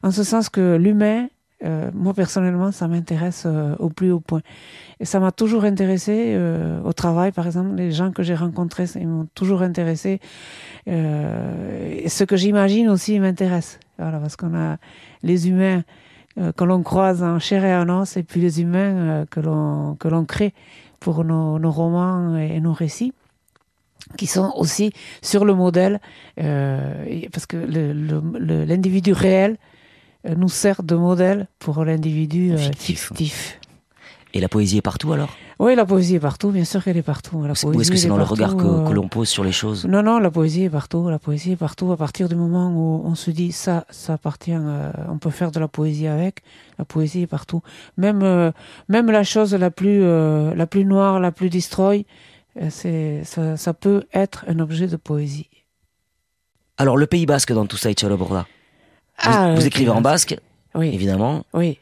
En 0.03 0.11
ce 0.11 0.23
sens 0.23 0.51
que 0.51 0.77
l'humain, 0.77 1.29
euh, 1.65 1.91
moi 1.95 2.13
personnellement, 2.15 2.73
ça 2.73 2.89
m'intéresse 2.89 3.45
euh, 3.47 3.75
au 3.79 3.89
plus 3.89 4.13
haut 4.13 4.21
point. 4.21 4.43
Et 5.01 5.05
ça 5.05 5.19
m'a 5.19 5.33
toujours 5.33 5.65
intéressé 5.65 6.35
euh, 6.35 6.81
au 6.83 6.93
travail, 6.93 7.33
par 7.33 7.47
exemple, 7.47 7.75
les 7.77 7.91
gens 7.91 8.11
que 8.11 8.23
j'ai 8.23 8.35
rencontrés, 8.35 8.85
ils 8.97 9.09
m'ont 9.09 9.29
toujours 9.35 9.63
intéressé. 9.63 10.21
Ce 10.87 12.25
que 12.25 12.37
j'imagine 12.37 12.89
aussi 12.89 13.19
m'intéresse. 13.19 13.81
Voilà, 13.99 14.19
parce 14.19 14.37
qu'on 14.37 14.55
a 14.55 14.77
les 15.23 15.49
humains 15.49 15.83
que 16.57 16.65
l'on 16.65 16.83
croise 16.83 17.23
en 17.23 17.39
chair 17.39 17.65
et 17.65 17.75
en 17.75 17.89
os, 17.89 18.17
et 18.17 18.23
puis 18.25 18.41
les 18.41 18.61
humains 18.61 19.25
que 19.31 19.39
l'on 19.39 19.95
que 19.95 20.09
l'on 20.09 20.25
crée 20.25 20.53
pour 20.99 21.25
nos, 21.25 21.71
romans 21.71 22.37
et 22.37 22.61
nos 22.61 22.73
récits 22.73 23.13
qui 24.19 24.27
sont 24.27 24.53
aussi 24.57 24.93
sur 25.23 25.45
le 25.45 25.55
modèle, 25.55 26.01
parce 26.37 27.47
que 27.47 27.57
l'individu 28.67 29.13
réel 29.13 29.57
nous 30.37 30.49
sert 30.49 30.83
de 30.83 30.95
modèle 30.95 31.49
pour 31.59 31.85
l'individu 31.85 32.53
euh, 32.53 32.59
Fictif. 32.59 33.09
fictif. 33.09 33.61
Et 34.33 34.41
la 34.41 34.49
poésie 34.49 34.79
est 34.79 34.83
partout 34.83 35.13
alors? 35.13 35.37
Oui, 35.61 35.77
la 35.77 35.87
poésie 35.87 36.17
est 36.17 36.21
partout, 36.21 36.51
bien 36.51 36.65
sûr 36.65 36.83
qu'elle 36.83 36.97
est 36.97 37.03
partout. 37.03 37.43
La 37.43 37.51
Ou 37.51 37.53
est-ce 37.53 37.67
poésie, 37.67 37.91
que 37.93 37.97
c'est 37.97 38.09
dans 38.09 38.17
est 38.17 38.19
le 38.19 38.25
regard 38.25 38.57
que, 38.57 38.67
euh, 38.67 38.85
que 38.85 38.93
l'on 38.93 39.07
pose 39.07 39.29
sur 39.29 39.45
les 39.45 39.53
choses? 39.53 39.85
Non, 39.87 40.03
non, 40.03 40.19
la 40.19 40.33
poésie 40.33 40.65
est 40.65 40.71
partout. 40.71 41.09
La 41.09 41.21
poésie 41.21 41.53
est 41.53 41.57
partout. 41.57 41.93
À 41.93 41.97
partir 41.97 42.29
du 42.29 42.35
moment 42.35 42.71
où 42.71 43.03
on 43.07 43.15
se 43.15 43.31
dit 43.31 43.53
ça, 43.53 43.87
ça 43.91 44.15
appartient, 44.15 44.51
euh, 44.53 44.91
on 45.09 45.19
peut 45.19 45.31
faire 45.31 45.53
de 45.53 45.61
la 45.61 45.69
poésie 45.69 46.09
avec. 46.09 46.43
La 46.79 46.85
poésie 46.85 47.23
est 47.23 47.27
partout. 47.29 47.63
Même, 47.97 48.23
euh, 48.25 48.51
même 48.89 49.09
la 49.09 49.23
chose 49.23 49.55
la 49.55 49.71
plus, 49.71 50.03
euh, 50.03 50.53
la 50.57 50.67
plus 50.67 50.85
noire, 50.85 51.21
la 51.21 51.31
plus 51.31 51.49
destroy, 51.49 52.05
euh, 52.61 52.67
c'est, 52.71 53.23
ça, 53.23 53.57
ça 53.57 53.73
peut 53.73 54.03
être 54.13 54.45
un 54.49 54.59
objet 54.59 54.89
de 54.89 54.97
poésie. 54.97 55.49
Alors, 56.77 56.97
le 56.97 57.07
Pays 57.07 57.27
Basque 57.27 57.53
dans 57.53 57.67
tout 57.67 57.77
ça, 57.77 57.89
Itchalo 57.93 58.17
Borda? 58.17 58.49
Vous, 59.23 59.31
Ah, 59.31 59.55
vous 59.55 59.63
euh, 59.63 59.67
écrivez 59.67 59.91
en 59.91 60.01
basque, 60.01 60.37
Oui, 60.75 60.89
évidemment. 60.89 61.45
oui, 61.55 61.79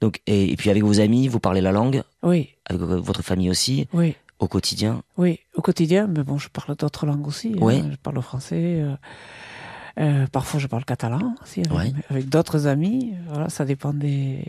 Donc, 0.00 0.20
et, 0.26 0.50
et 0.52 0.56
puis 0.56 0.70
avec 0.70 0.82
vos 0.82 0.98
amis, 1.00 1.28
vous 1.28 1.40
parlez 1.40 1.60
la 1.60 1.72
langue, 1.72 2.02
oui, 2.22 2.50
avec 2.66 2.80
votre 2.82 3.22
famille 3.22 3.50
aussi, 3.50 3.86
oui. 3.92 4.16
au 4.38 4.48
quotidien. 4.48 5.02
Oui, 5.18 5.40
au 5.54 5.60
quotidien, 5.62 6.06
mais 6.06 6.22
bon, 6.24 6.38
je 6.38 6.48
parle 6.48 6.74
d'autres 6.76 7.04
langues 7.06 7.26
aussi. 7.26 7.52
hein. 7.56 7.62
Ouais. 7.62 7.82
Je 7.90 7.96
parle 7.96 8.16
le 8.16 8.22
français. 8.22 8.56
euh, 8.82 8.94
euh, 9.98 10.26
parfois, 10.30 10.60
je 10.60 10.66
parle 10.66 10.84
catalan 10.84 11.34
aussi 11.42 11.60
avec, 11.60 11.72
Ouais. 11.72 11.92
avec 12.10 12.28
d'autres 12.28 12.66
amis. 12.66 13.14
Voilà, 13.28 13.48
ça 13.48 13.64
dépend 13.64 13.92
des, 13.92 14.44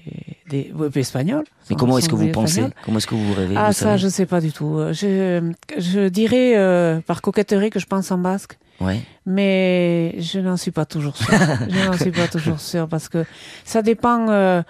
des 0.50 0.72
ouais, 0.76 0.90
puis 0.90 1.02
espagnol. 1.02 1.44
Mais 1.70 1.76
comment 1.76 1.98
est-ce 1.98 2.10
que 2.10 2.16
vous 2.16 2.30
pensez. 2.30 2.66
Comment 2.86 2.98
est-ce 2.98 3.08
que 3.08 3.16
vous 3.16 3.34
rêvez 3.34 3.56
Ah, 3.58 3.68
vous 3.68 3.74
ça, 3.74 3.98
je 3.98 4.08
sais 4.08 4.26
pas 4.26 4.42
du 4.42 4.52
tout. 4.52 4.78
Je, 4.92 5.52
je 5.78 6.08
dirais 6.10 6.58
euh, 6.58 7.00
par 7.02 7.22
coquetterie 7.22 7.70
que 7.70 7.80
je 7.80 7.86
pense 7.88 8.12
en 8.12 8.18
basque, 8.18 8.58
Ouais. 8.80 9.00
mais 9.26 10.16
je 10.20 10.40
n'en 10.40 10.58
suis 10.58 10.72
pas 10.72 10.86
toujours 10.86 11.16
sûre. 11.18 11.30
je 11.70 11.86
n'en 11.88 11.94
suis 11.94 12.12
pas 12.12 12.28
toujours 12.32 12.60
sûre 12.60 12.88
parce 12.88 13.10
que 13.10 13.26
ça 13.64 13.82
dépend. 13.82 14.30
euh, 14.30 14.62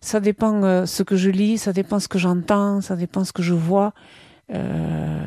ça 0.00 0.20
dépend 0.20 0.62
euh, 0.62 0.86
ce 0.86 1.02
que 1.02 1.16
je 1.16 1.28
lis, 1.28 1.58
ça 1.58 1.72
dépend 1.72 1.98
ce 1.98 2.06
que 2.06 2.20
j'entends, 2.20 2.80
ça 2.80 2.94
dépend 2.94 3.24
ce 3.24 3.32
que 3.32 3.42
je 3.42 3.52
vois. 3.54 3.92
Euh, 4.54 5.18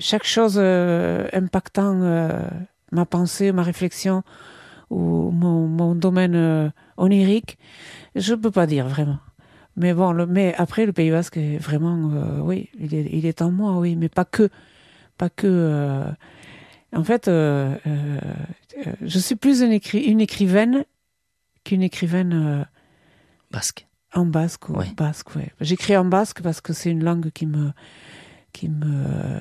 chaque 0.00 0.24
chose 0.24 0.56
euh, 0.58 1.28
impactant 1.32 2.00
euh, 2.02 2.42
ma 2.92 3.04
pensée, 3.06 3.52
ma 3.52 3.62
réflexion 3.62 4.22
ou 4.90 5.30
mon, 5.30 5.66
mon 5.66 5.94
domaine 5.94 6.34
euh, 6.34 6.70
onirique, 6.96 7.58
je 8.14 8.34
peux 8.34 8.50
pas 8.50 8.66
dire 8.66 8.88
vraiment. 8.88 9.18
Mais 9.76 9.92
bon, 9.92 10.12
le, 10.12 10.26
mais 10.26 10.54
après 10.56 10.86
le 10.86 10.92
Pays 10.92 11.10
Basque 11.10 11.36
est 11.36 11.58
vraiment, 11.58 12.10
euh, 12.14 12.40
oui, 12.40 12.70
il 12.78 12.94
est, 12.94 13.08
il 13.12 13.26
est 13.26 13.42
en 13.42 13.50
moi, 13.50 13.78
oui, 13.78 13.96
mais 13.96 14.08
pas 14.08 14.24
que, 14.24 14.48
pas 15.18 15.28
que. 15.28 15.46
euh, 15.46 16.04
en 16.94 17.04
fait, 17.04 17.28
euh, 17.28 17.74
je 19.02 19.18
suis 19.18 19.34
plus 19.36 19.60
une, 19.62 19.72
écri- 19.72 20.04
une 20.04 20.20
écrivaine 20.20 20.84
qu'une 21.64 21.82
écrivaine 21.82 22.66
Basque. 23.50 23.86
en 24.14 24.24
basque 24.24 24.68
ou 24.68 24.74
basque, 24.96 25.34
ouais. 25.36 25.50
J'écris 25.60 25.96
en 25.96 26.04
basque 26.04 26.40
parce 26.42 26.60
que 26.60 26.72
c'est 26.72 26.90
une 26.90 27.02
langue 27.04 27.30
qui 27.30 27.44
me, 27.46 27.72
qui 28.56 28.70
me, 28.70 29.38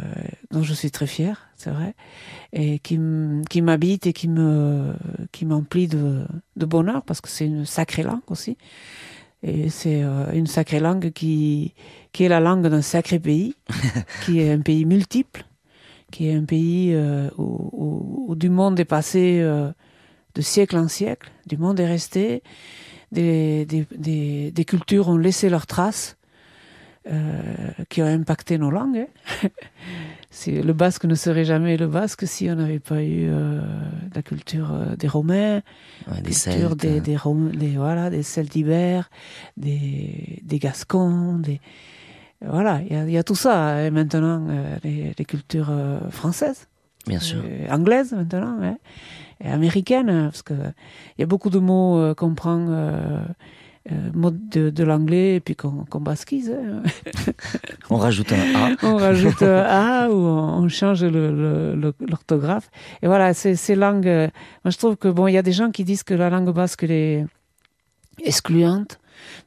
dont 0.52 0.62
je 0.62 0.74
suis 0.74 0.92
très 0.92 1.08
fière, 1.08 1.48
c'est 1.56 1.70
vrai, 1.70 1.96
et 2.52 2.80
qui, 2.80 2.98
m'habite 3.00 4.08
et 4.08 4.12
qui 4.14 4.28
me, 4.28 4.94
qui 5.32 5.46
m'emplit 5.46 5.88
de, 5.88 6.26
de 6.58 6.66
bonheur 6.66 7.02
parce 7.04 7.22
que 7.22 7.30
c'est 7.30 7.46
une 7.46 7.66
sacrée 7.66 8.04
langue 8.04 8.28
aussi. 8.30 8.58
Et 9.42 9.70
c'est 9.70 10.04
euh, 10.04 10.34
une 10.34 10.48
sacrée 10.48 10.82
langue 10.82 11.12
qui, 11.12 11.74
qui 12.12 12.26
est 12.26 12.30
la 12.30 12.42
langue 12.42 12.68
d'un 12.68 12.82
sacré 12.82 13.20
pays, 13.20 13.56
qui 14.26 14.42
est 14.42 14.52
un 14.52 14.60
pays 14.60 14.84
multiple, 14.84 15.46
qui 16.12 16.28
est 16.28 16.36
un 16.36 16.44
pays 16.44 16.94
euh, 16.94 17.30
où, 17.38 17.70
où- 17.72 18.26
où 18.32 18.36
du 18.36 18.50
monde 18.50 18.78
est 18.82 18.86
passé 18.86 19.40
euh, 19.42 19.72
de 20.34 20.42
siècle 20.42 20.76
en 20.78 20.90
siècle, 20.90 21.32
du 21.48 21.56
monde 21.58 21.80
est 21.80 21.88
resté, 21.88 22.44
des, 23.14 23.66
des, 23.66 23.88
des, 23.96 24.52
des 24.52 24.66
cultures 24.66 25.08
ont 25.08 25.18
laissé 25.18 25.48
leurs 25.48 25.68
traces, 25.68 26.18
qui 27.90 28.02
ont 28.02 28.06
impacté 28.08 28.58
nos 28.58 28.72
langues. 28.72 29.06
hein. 29.44 29.50
Le 30.48 30.74
basque 30.74 31.06
ne 31.06 31.16
serait 31.16 31.46
jamais 31.46 31.78
le 31.78 31.88
basque 31.88 32.28
si 32.28 32.50
on 32.50 32.56
n'avait 32.56 32.80
pas 32.80 33.02
eu 33.02 33.30
euh, 33.30 33.62
la 34.14 34.22
culture 34.22 34.74
euh, 34.74 34.96
des 34.98 35.08
Romains, 35.08 35.62
Ouais, 36.08 36.18
des 36.18 36.32
culture 36.32 36.70
Celtes. 36.72 36.76
des, 36.82 37.00
des, 37.00 37.16
Rom- 37.16 37.52
des- 37.56 37.78
voilà, 37.78 38.10
des 38.10 38.22
Celtibères, 38.22 39.10
des, 39.56 40.42
des 40.44 40.60
Gascons, 40.60 41.40
des, 41.40 41.62
voilà, 42.42 42.82
il 42.82 42.94
y 42.94 43.00
a, 43.00 43.04
il 43.06 43.12
y 43.12 43.18
a 43.18 43.24
tout 43.24 43.36
ça 43.36 43.76
hein, 43.78 43.92
maintenant, 43.92 44.46
euh, 44.50 44.78
les, 44.84 45.14
les 45.18 45.26
cultures 45.26 45.70
euh, 45.70 46.00
françaises, 46.10 46.68
Bien 47.08 47.20
sûr. 47.20 47.42
euh, 47.46 47.68
anglaises 47.74 48.12
maintenant, 48.12 48.58
hein, 48.62 48.78
et 49.42 49.48
américaines, 49.50 50.26
parce 50.26 50.42
que 50.44 50.54
il 50.54 51.22
y 51.22 51.24
a 51.24 51.28
beaucoup 51.28 51.50
de 51.50 51.60
mots 51.60 51.98
euh, 51.98 52.14
qu'on 52.14 52.36
prend 52.36 52.66
euh, 53.92 54.10
mots 54.14 54.32
de, 54.32 54.70
de 54.72 54.84
l'anglais 54.84 55.36
et 55.36 55.40
puis 55.40 55.56
qu'on 55.56 55.86
qu'on 55.86 56.00
basquise. 56.02 56.50
hein. 56.52 56.82
On 57.90 57.98
rajoute 57.98 58.32
un 58.34 58.56
A. 58.56 58.76
on 58.84 58.98
rajoute 58.98 59.44
un 59.44 59.62
A 59.64 60.10
ou 60.10 60.16
on 60.16 60.64
on 60.64 60.68
change 60.70 61.04
le- 61.04 61.10
le- 61.32 61.76
le- 61.76 61.94
l'orthographe. 62.10 62.70
Et 63.04 63.08
voilà, 63.08 63.34
ces, 63.36 63.56
ces 63.56 63.76
langues. 63.76 64.08
euh, 64.08 64.28
Moi, 64.64 64.72
je 64.72 64.78
trouve 64.78 64.96
que 64.98 65.08
bon, 65.08 65.28
il 65.28 65.34
y 65.34 65.38
a 65.38 65.44
des 65.44 65.52
gens 65.52 65.70
qui 65.72 65.84
disent 65.84 66.04
que 66.04 66.16
la 66.16 66.30
langue 66.32 66.52
basque 66.52 66.84
elle 66.84 66.92
est 66.92 67.26
excluante. 68.24 69.00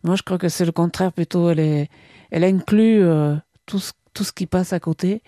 Moi, 0.05 0.16
je 0.16 0.22
crois 0.22 0.38
que 0.38 0.48
c'est 0.48 0.64
le 0.64 0.72
contraire 0.72 1.12
plutôt. 1.12 1.51
Elle 1.51 1.61
est, 1.61 1.88
elle 2.31 2.44
inclut 2.44 3.03
euh, 3.03 3.35
tout 3.66 3.79
ce- 3.81 3.92
tout 4.14 4.24
ce 4.24 4.33
qui 4.33 4.46
passe 4.46 4.72
à 4.72 4.81
côté 4.81 5.22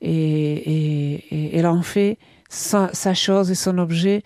et, 0.00 0.12
et, 0.12 1.14
et 1.34 1.56
elle 1.56 1.66
en 1.66 1.82
fait 1.82 2.16
sa, 2.48 2.90
sa, 2.92 3.12
chose 3.12 3.50
et 3.50 3.56
son 3.56 3.76
objet 3.78 4.22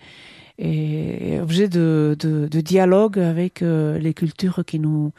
et 0.61 1.39
objet 1.41 1.67
de, 1.67 2.15
de, 2.19 2.47
de 2.47 2.61
dialogue 2.61 3.17
avec 3.17 3.61
euh, 3.61 3.97
les 3.97 4.13
cultures 4.13 4.63
qui 4.65 4.79
nous 4.79 5.11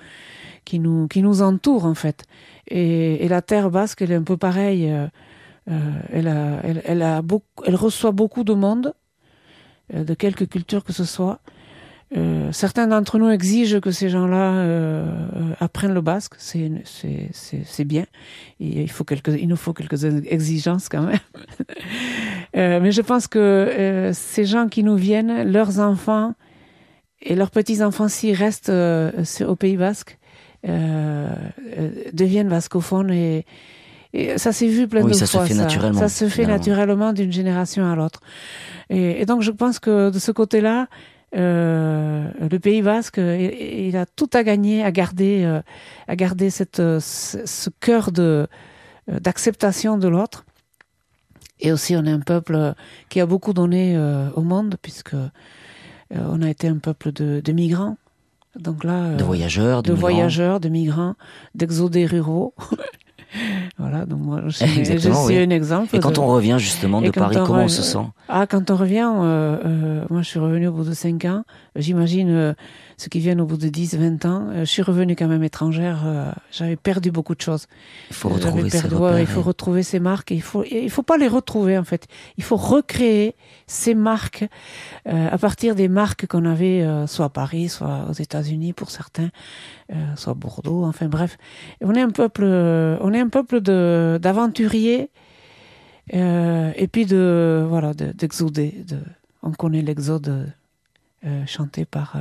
qui 0.64 0.78
nous 0.78 1.08
qui 1.08 1.20
nous 1.20 1.42
entourent 1.42 1.84
en 1.84 1.94
fait. 1.94 2.24
Et, 2.68 3.24
et 3.24 3.28
la 3.28 3.42
terre 3.42 3.70
basque 3.70 4.02
elle 4.02 4.12
est 4.12 4.16
un 4.16 4.22
peu 4.22 4.36
pareille 4.36 4.90
euh, 4.90 5.08
euh, 5.70 6.00
elle 6.12 6.28
a 6.28 6.60
elle, 6.64 7.02
a 7.02 7.22
beaucoup 7.22 7.64
elle 7.66 7.74
reçoit 7.74 8.12
beaucoup 8.12 8.44
de 8.44 8.54
monde 8.54 8.94
euh, 9.94 10.04
de 10.04 10.14
quelque 10.14 10.44
culture 10.44 10.84
que 10.84 10.92
ce 10.92 11.04
soit 11.04 11.40
euh, 12.14 12.52
certains 12.52 12.86
d'entre 12.86 13.18
nous 13.18 13.30
exigent 13.30 13.80
que 13.80 13.90
ces 13.90 14.10
gens-là 14.10 14.52
euh, 14.54 15.04
apprennent 15.60 15.94
le 15.94 16.02
basque, 16.02 16.34
c'est 16.36 16.70
c'est 16.84 17.84
bien. 17.84 18.04
Et 18.60 18.82
il 18.82 18.90
faut 18.90 19.04
quelques, 19.04 19.28
il 19.28 19.48
nous 19.48 19.56
faut 19.56 19.72
quelques 19.72 20.04
exigences 20.04 20.88
quand 20.88 21.02
même. 21.02 21.18
euh, 22.56 22.80
mais 22.80 22.92
je 22.92 23.00
pense 23.00 23.28
que 23.28 23.38
euh, 23.38 24.12
ces 24.12 24.44
gens 24.44 24.68
qui 24.68 24.82
nous 24.82 24.96
viennent, 24.96 25.50
leurs 25.50 25.80
enfants 25.80 26.34
et 27.22 27.34
leurs 27.34 27.50
petits 27.50 27.82
enfants 27.82 28.08
s'ils 28.08 28.34
restent 28.34 28.68
euh, 28.68 29.10
au 29.46 29.56
Pays 29.56 29.76
Basque, 29.76 30.18
deviennent 32.12 32.48
bascophones 32.48 33.10
et, 33.10 33.44
et 34.12 34.38
ça 34.38 34.52
s'est 34.52 34.68
vu 34.68 34.86
plein 34.86 35.02
oui, 35.02 35.10
de 35.10 35.16
ça 35.16 35.26
fois. 35.26 35.42
Se 35.42 35.48
fait 35.48 35.54
ça. 35.54 35.62
naturellement, 35.62 35.98
ça 35.98 36.08
se 36.08 36.28
fait 36.28 36.46
naturellement 36.46 37.12
d'une 37.12 37.32
génération 37.32 37.90
à 37.90 37.96
l'autre. 37.96 38.20
Et, 38.90 39.22
et 39.22 39.26
donc 39.26 39.42
je 39.42 39.50
pense 39.50 39.80
que 39.80 40.10
de 40.10 40.18
ce 40.20 40.30
côté-là, 40.30 40.86
euh, 41.34 42.28
le 42.38 42.58
Pays 42.58 42.82
Basque, 42.82 43.18
il, 43.18 43.86
il, 43.88 43.96
a 43.96 44.06
tout 44.06 44.30
à 44.32 44.42
gagner 44.42 44.84
à 44.84 44.92
garder, 44.92 45.44
euh, 45.44 45.60
à 46.08 46.16
garder 46.16 46.50
cette, 46.50 46.76
ce, 46.76 47.46
ce 47.46 47.70
cœur 47.80 48.12
de 48.12 48.46
d'acceptation 49.08 49.98
de 49.98 50.06
l'autre. 50.06 50.44
Et 51.62 51.70
aussi, 51.72 51.96
on 51.96 52.04
est 52.04 52.10
un 52.10 52.20
peuple 52.20 52.74
qui 53.08 53.20
a 53.20 53.26
beaucoup 53.26 53.52
donné 53.52 53.96
euh, 53.96 54.28
au 54.34 54.42
monde, 54.42 54.76
puisque 54.82 55.14
euh, 55.14 55.28
on 56.10 56.42
a 56.42 56.50
été 56.50 56.66
un 56.68 56.78
peuple 56.78 57.12
de, 57.12 57.40
de 57.42 57.52
migrants. 57.52 57.96
Donc 58.56 58.84
là, 58.84 59.14
de 59.14 59.24
voyageurs, 59.24 59.82
de, 59.82 59.90
de 59.90 59.94
voyageurs, 59.94 60.60
de 60.60 60.68
migrants, 60.68 61.14
d'exodés 61.54 62.04
ruraux. 62.04 62.54
voilà, 63.78 64.04
donc 64.04 64.20
moi, 64.20 64.42
je 64.46 64.50
suis, 64.50 64.84
je 64.84 64.98
suis 64.98 65.36
un 65.38 65.50
exemple. 65.50 65.96
Et 65.96 66.00
quand 66.00 66.12
de... 66.12 66.20
on 66.20 66.26
revient 66.26 66.56
justement 66.58 67.00
de 67.00 67.10
Paris, 67.10 67.36
on 67.38 67.46
comment 67.46 67.64
on 67.64 67.68
se 67.68 67.82
sent? 67.82 68.06
Ah, 68.28 68.46
quand 68.46 68.70
on 68.70 68.76
revient, 68.76 69.10
euh, 69.14 69.58
euh, 69.64 70.04
moi 70.10 70.22
je 70.22 70.28
suis 70.28 70.38
revenu 70.38 70.68
au 70.68 70.72
bout 70.72 70.84
de 70.84 70.92
5 70.92 71.24
ans. 71.24 71.44
J'imagine 71.76 72.30
euh, 72.30 72.54
ceux 73.02 73.08
qui 73.08 73.18
viennent 73.18 73.40
au 73.40 73.46
bout 73.46 73.56
de 73.56 73.68
10, 73.68 73.96
20 73.96 74.24
ans. 74.26 74.48
je 74.60 74.64
suis 74.64 74.82
revenue 74.82 75.16
quand 75.16 75.26
même 75.26 75.42
étrangère. 75.42 76.02
euh, 76.06 76.30
J'avais 76.52 76.76
perdu 76.76 77.10
beaucoup 77.10 77.34
de 77.34 77.40
choses. 77.40 77.66
Il 78.10 78.14
faut 78.16 78.28
retrouver 78.28 78.62
perdu, 78.62 78.70
ses 78.70 78.94
repères, 78.94 79.18
Il 79.18 79.26
faut 79.26 79.42
retrouver 79.42 79.82
ses 79.82 79.98
marques. 79.98 80.30
Et 80.30 80.36
il 80.36 80.42
faut, 80.42 80.62
il 80.64 80.88
faut 80.90 81.02
pas 81.02 81.16
les 81.16 81.26
retrouver 81.28 81.76
en 81.76 81.84
fait. 81.84 82.06
Il 82.36 82.44
faut 82.44 82.56
recréer 82.56 83.34
ces 83.66 83.94
marques 83.94 84.44
euh, 85.08 85.28
à 85.30 85.36
partir 85.38 85.74
des 85.74 85.88
marques 85.88 86.26
qu'on 86.26 86.44
avait 86.44 86.82
euh, 86.82 87.06
soit 87.08 87.26
à 87.26 87.28
Paris, 87.28 87.68
soit 87.68 88.06
aux 88.08 88.12
États-Unis 88.12 88.72
pour 88.72 88.90
certains, 88.90 89.30
euh, 89.92 89.96
soit 90.16 90.34
Bordeaux. 90.34 90.84
Enfin 90.84 91.08
bref, 91.08 91.38
on 91.80 91.94
est 91.94 92.02
un 92.02 92.10
peuple, 92.10 92.44
on 92.44 93.12
est 93.12 93.20
un 93.20 93.28
peuple 93.28 93.60
de 93.60 94.18
d'aventuriers 94.22 95.10
euh, 96.14 96.72
et 96.76 96.86
puis 96.88 97.06
de 97.06 97.64
voilà 97.68 97.94
d'exodés. 97.94 98.84
De, 98.86 98.98
on 99.42 99.50
connaît 99.50 99.82
l'exode 99.82 100.52
euh, 101.26 101.46
chanté 101.46 101.84
par 101.84 102.14
euh, 102.16 102.20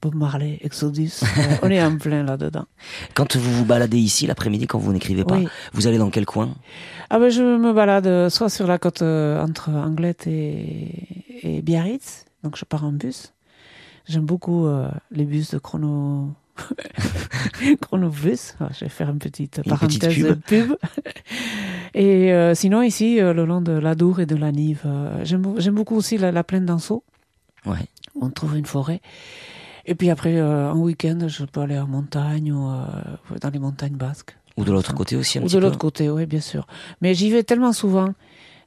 Bob 0.00 0.14
Marley, 0.14 0.58
Exodus. 0.62 1.22
on 1.62 1.70
est 1.70 1.82
en 1.82 1.96
plein 1.98 2.22
là-dedans. 2.22 2.66
Quand 3.14 3.36
vous 3.36 3.52
vous 3.52 3.64
baladez 3.64 3.98
ici 3.98 4.26
l'après-midi, 4.26 4.66
quand 4.66 4.78
vous 4.78 4.92
n'écrivez 4.92 5.24
pas, 5.24 5.36
oui. 5.36 5.48
vous 5.72 5.86
allez 5.86 5.98
dans 5.98 6.10
quel 6.10 6.26
coin? 6.26 6.54
Ah 7.10 7.18
ben, 7.18 7.30
Je 7.30 7.42
me 7.42 7.72
balade 7.72 8.28
soit 8.28 8.48
sur 8.48 8.66
la 8.66 8.78
côte 8.78 9.02
euh, 9.02 9.42
entre 9.42 9.70
Anglette 9.70 10.26
et, 10.26 10.92
et 11.42 11.62
Biarritz, 11.62 12.24
donc 12.42 12.56
je 12.56 12.64
pars 12.64 12.84
en 12.84 12.92
bus. 12.92 13.32
J'aime 14.06 14.24
beaucoup 14.24 14.66
euh, 14.66 14.88
les 15.10 15.24
bus 15.24 15.50
de 15.50 15.58
chrono. 15.58 16.30
Chronobus, 17.82 18.54
ah, 18.60 18.68
je 18.72 18.86
vais 18.86 18.88
faire 18.88 19.10
une 19.10 19.18
petite 19.18 19.60
une 19.64 19.70
parenthèse 19.70 19.98
petite 19.98 20.44
pub. 20.46 20.68
pub. 20.68 20.76
Et 21.94 22.32
euh, 22.32 22.54
sinon 22.54 22.82
ici, 22.82 23.20
euh, 23.20 23.32
le 23.32 23.44
long 23.44 23.60
de 23.62 23.72
l'Adour 23.72 24.20
et 24.20 24.26
de 24.26 24.36
la 24.36 24.52
Nive, 24.52 24.82
euh, 24.84 25.24
j'aime 25.24 25.74
beaucoup 25.74 25.96
aussi 25.96 26.18
la, 26.18 26.30
la 26.30 26.44
plaine 26.44 26.66
d'Anceau. 26.66 27.04
Ouais. 27.64 27.86
On 28.20 28.30
trouve 28.30 28.56
une 28.56 28.66
forêt. 28.66 29.00
Et 29.86 29.94
puis 29.94 30.10
après, 30.10 30.36
euh, 30.36 30.72
en 30.72 30.78
week-end, 30.78 31.18
je 31.28 31.44
peux 31.44 31.60
aller 31.60 31.78
en 31.78 31.86
montagne 31.86 32.52
ou 32.52 32.68
euh, 32.68 33.38
dans 33.40 33.50
les 33.50 33.58
montagnes 33.58 33.94
basques. 33.96 34.36
Ou 34.56 34.64
de 34.64 34.72
l'autre 34.72 34.94
côté 34.94 35.16
aussi 35.16 35.38
un 35.38 35.42
Ou 35.42 35.44
petit 35.46 35.54
de 35.56 35.60
l'autre 35.60 35.78
côté, 35.78 36.10
oui, 36.10 36.26
bien 36.26 36.40
sûr. 36.40 36.66
Mais 37.02 37.14
j'y 37.14 37.30
vais 37.30 37.42
tellement 37.44 37.72
souvent 37.72 38.08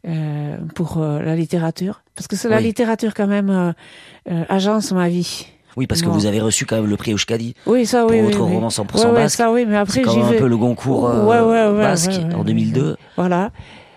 euh, 0.08 0.58
pour 0.75 0.97
euh, 0.99 1.21
la 1.21 1.36
littérature, 1.36 2.03
parce 2.15 2.27
que 2.27 2.36
c'est 2.38 2.47
Oui. 2.47 2.53
la 2.53 2.62
littérature 2.62 3.13
quand 3.13 3.27
même 3.27 3.49
euh, 3.49 4.43
agence 4.47 4.91
ma 4.93 5.10
vie. 5.10 5.47
Oui, 5.77 5.88
parce 5.88 6.01
que 6.01 6.08
vous 6.10 6.25
avez 6.25 6.41
reçu 6.41 6.65
quand 6.65 6.77
même 6.77 6.88
le 6.89 6.97
prix 6.97 7.13
Euskadi 7.13 7.53
Oui, 7.65 7.86
ça, 7.86 8.01
pour 8.01 8.12
oui, 8.12 8.21
votre 8.21 8.39
oui, 8.41 8.47
oui. 8.49 8.55
roman 8.55 8.67
100% 8.69 8.97
Ouais, 8.97 9.05
ouais, 9.05 9.13
basque. 9.13 9.38
ça, 9.38 9.51
oui, 9.51 9.65
mais 9.67 9.77
après 9.77 9.93
C'est 9.93 10.01
quand 10.01 10.12
j'y 10.12 10.17
même 10.17 10.27
un 10.27 10.32
vais. 10.32 10.38
peu 10.39 10.47
le 10.47 10.58
Goncourt 10.58 11.03
Ouais, 11.03 11.39
ouais, 11.39 11.67
ouais, 11.67 11.77
basque 11.77 12.12
en 12.34 12.39
ouais. 12.39 12.43
2002. 12.45 12.97
Voilà. 13.17 13.51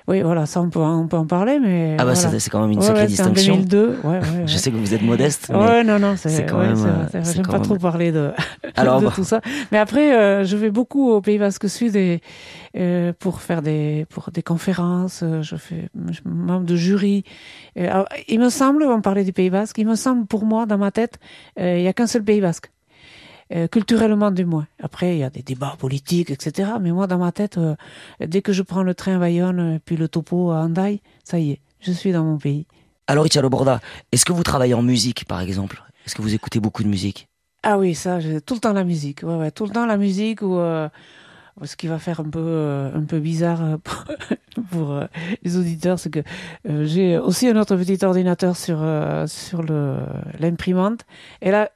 Oui, 0.08 0.20
voilà, 0.22 0.46
ça 0.46 0.60
on 0.60 0.68
peut, 0.68 0.80
on 0.80 1.06
peut 1.06 1.16
en 1.16 1.26
parler, 1.26 1.58
mais. 1.60 1.94
Ah 1.98 2.04
bah 2.04 2.14
voilà. 2.14 2.38
c'est 2.40 2.50
quand 2.50 2.60
même 2.60 2.72
une 2.72 2.78
Ouais, 2.78 2.84
sacrée 2.84 3.02
ouais, 3.02 3.08
c'est 3.08 3.22
en 3.22 3.30
distinction. 3.30 3.54
2002. 3.56 3.98
Ouais, 4.02 4.10
ouais, 4.10 4.18
ouais. 4.20 4.42
Je 4.46 4.56
sais 4.56 4.70
que 4.70 4.76
vous 4.76 4.94
êtes 4.94 5.02
modeste, 5.02 5.48
mais 5.50 5.56
Ouais, 5.58 5.84
non, 5.84 5.98
non, 5.98 6.14
c'est 6.16 6.44
quand 6.46 6.58
même, 6.58 6.76
euh, 6.84 7.22
J'aime 7.32 7.46
pas 7.46 7.52
même- 7.52 7.62
trop 7.62 7.76
parler 7.76 8.10
de, 8.12 8.32
Alors, 8.76 9.00
de 9.00 9.06
bah- 9.06 9.12
tout 9.14 9.24
ça. 9.24 9.40
Mais 9.70 9.78
après, 9.78 10.16
euh, 10.18 10.44
je 10.44 10.56
vais 10.56 10.70
beaucoup 10.70 11.10
au 11.10 11.20
Pays 11.20 11.38
Basque 11.38 11.68
Sud 11.68 11.94
et, 11.96 12.20
euh, 12.76 13.12
pour 13.18 13.40
faire 13.42 13.62
des 13.62 14.06
pour 14.10 14.30
des 14.32 14.42
conférences. 14.42 15.20
euh, 15.22 15.42
Je 15.42 15.56
fais 15.56 15.88
je 16.08 16.14
suis 16.14 16.22
membre 16.26 16.66
de 16.66 16.74
jury. 16.76 17.24
Euh, 17.78 17.88
alors, 17.90 18.06
il 18.28 18.40
me 18.40 18.48
semble, 18.50 18.82
on 18.84 19.00
parlait 19.00 19.24
du 19.24 19.32
Pays 19.32 19.50
Basque, 19.50 19.78
il 19.78 19.86
me 19.86 19.94
semble 19.94 20.26
pour 20.26 20.44
moi 20.44 20.66
dans 20.66 20.78
ma 20.78 20.90
tête, 20.90 21.18
euh, 21.60 21.78
il 21.78 21.84
y 21.84 21.88
a 21.88 21.92
qu'un 21.92 22.06
seul 22.06 22.24
Pays 22.24 22.40
Basque. 22.40 22.70
Euh, 23.54 23.68
culturellement 23.68 24.30
du 24.30 24.46
moins. 24.46 24.66
Après, 24.82 25.14
il 25.14 25.18
y 25.18 25.24
a 25.24 25.28
des 25.28 25.42
débats 25.42 25.76
politiques, 25.78 26.30
etc. 26.30 26.72
Mais 26.80 26.90
moi, 26.90 27.06
dans 27.06 27.18
ma 27.18 27.32
tête, 27.32 27.58
euh, 27.58 27.74
dès 28.18 28.40
que 28.40 28.52
je 28.52 28.62
prends 28.62 28.82
le 28.82 28.94
train 28.94 29.16
à 29.16 29.18
Bayonne, 29.18 29.60
euh, 29.60 29.78
puis 29.84 29.96
le 29.96 30.08
topo 30.08 30.52
à 30.52 30.62
Hendaye, 30.62 31.02
ça 31.22 31.38
y 31.38 31.50
est, 31.50 31.60
je 31.80 31.92
suis 31.92 32.12
dans 32.12 32.24
mon 32.24 32.38
pays. 32.38 32.66
Alors 33.08 33.26
Italo 33.26 33.50
Borda, 33.50 33.80
est-ce 34.10 34.24
que 34.24 34.32
vous 34.32 34.42
travaillez 34.42 34.72
en 34.72 34.82
musique 34.82 35.26
par 35.26 35.40
exemple? 35.40 35.82
Est-ce 36.06 36.14
que 36.14 36.22
vous 36.22 36.32
écoutez 36.32 36.60
beaucoup 36.60 36.82
de 36.82 36.88
musique? 36.88 37.28
Ah 37.62 37.78
oui, 37.78 37.94
ça, 37.94 38.18
tout 38.46 38.54
le 38.54 38.60
temps 38.60 38.72
la 38.72 38.84
musique. 38.84 39.22
Ouais, 39.22 39.36
ouais, 39.36 39.50
tout 39.50 39.64
le 39.64 39.70
temps 39.70 39.86
la 39.86 39.98
musique 39.98 40.40
ou 40.40 40.56
euh, 40.56 40.88
ce 41.62 41.76
qui 41.76 41.86
va 41.86 41.98
faire 41.98 42.20
un 42.20 42.28
peu 42.28 42.40
euh, 42.40 42.94
un 42.94 43.04
peu 43.04 43.18
bizarre 43.18 43.62
euh, 43.62 43.76
pour, 44.70 44.92
euh, 44.92 45.06
les 45.42 45.56
auditeurs, 45.56 45.98
c'est 45.98 46.10
que 46.10 46.20
j'ai 46.84 47.18
aussi 47.18 47.48
un 47.48 47.56
autre 47.56 47.76
petit 47.76 48.02
ordinateur 48.04 48.56
sur 48.56 48.78
sur 49.26 49.62
l'imprimante. 50.38 51.00
Et 51.40 51.50
là, 51.50 51.70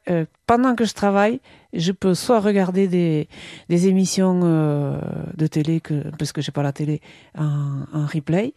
pendant 0.46 0.74
que 0.74 0.84
je 0.84 0.94
travaille, 0.94 1.40
je 1.72 1.92
peux 1.92 2.14
soit 2.14 2.40
regarder 2.40 2.88
des 2.88 3.28
des 3.68 3.88
émissions 3.88 4.40
de 4.40 5.46
télé 5.46 5.80
parce 6.18 6.32
que 6.32 6.40
j'ai 6.40 6.52
pas 6.52 6.62
la 6.62 6.72
télé 6.72 7.00
en, 7.38 8.06
replay, 8.06 8.54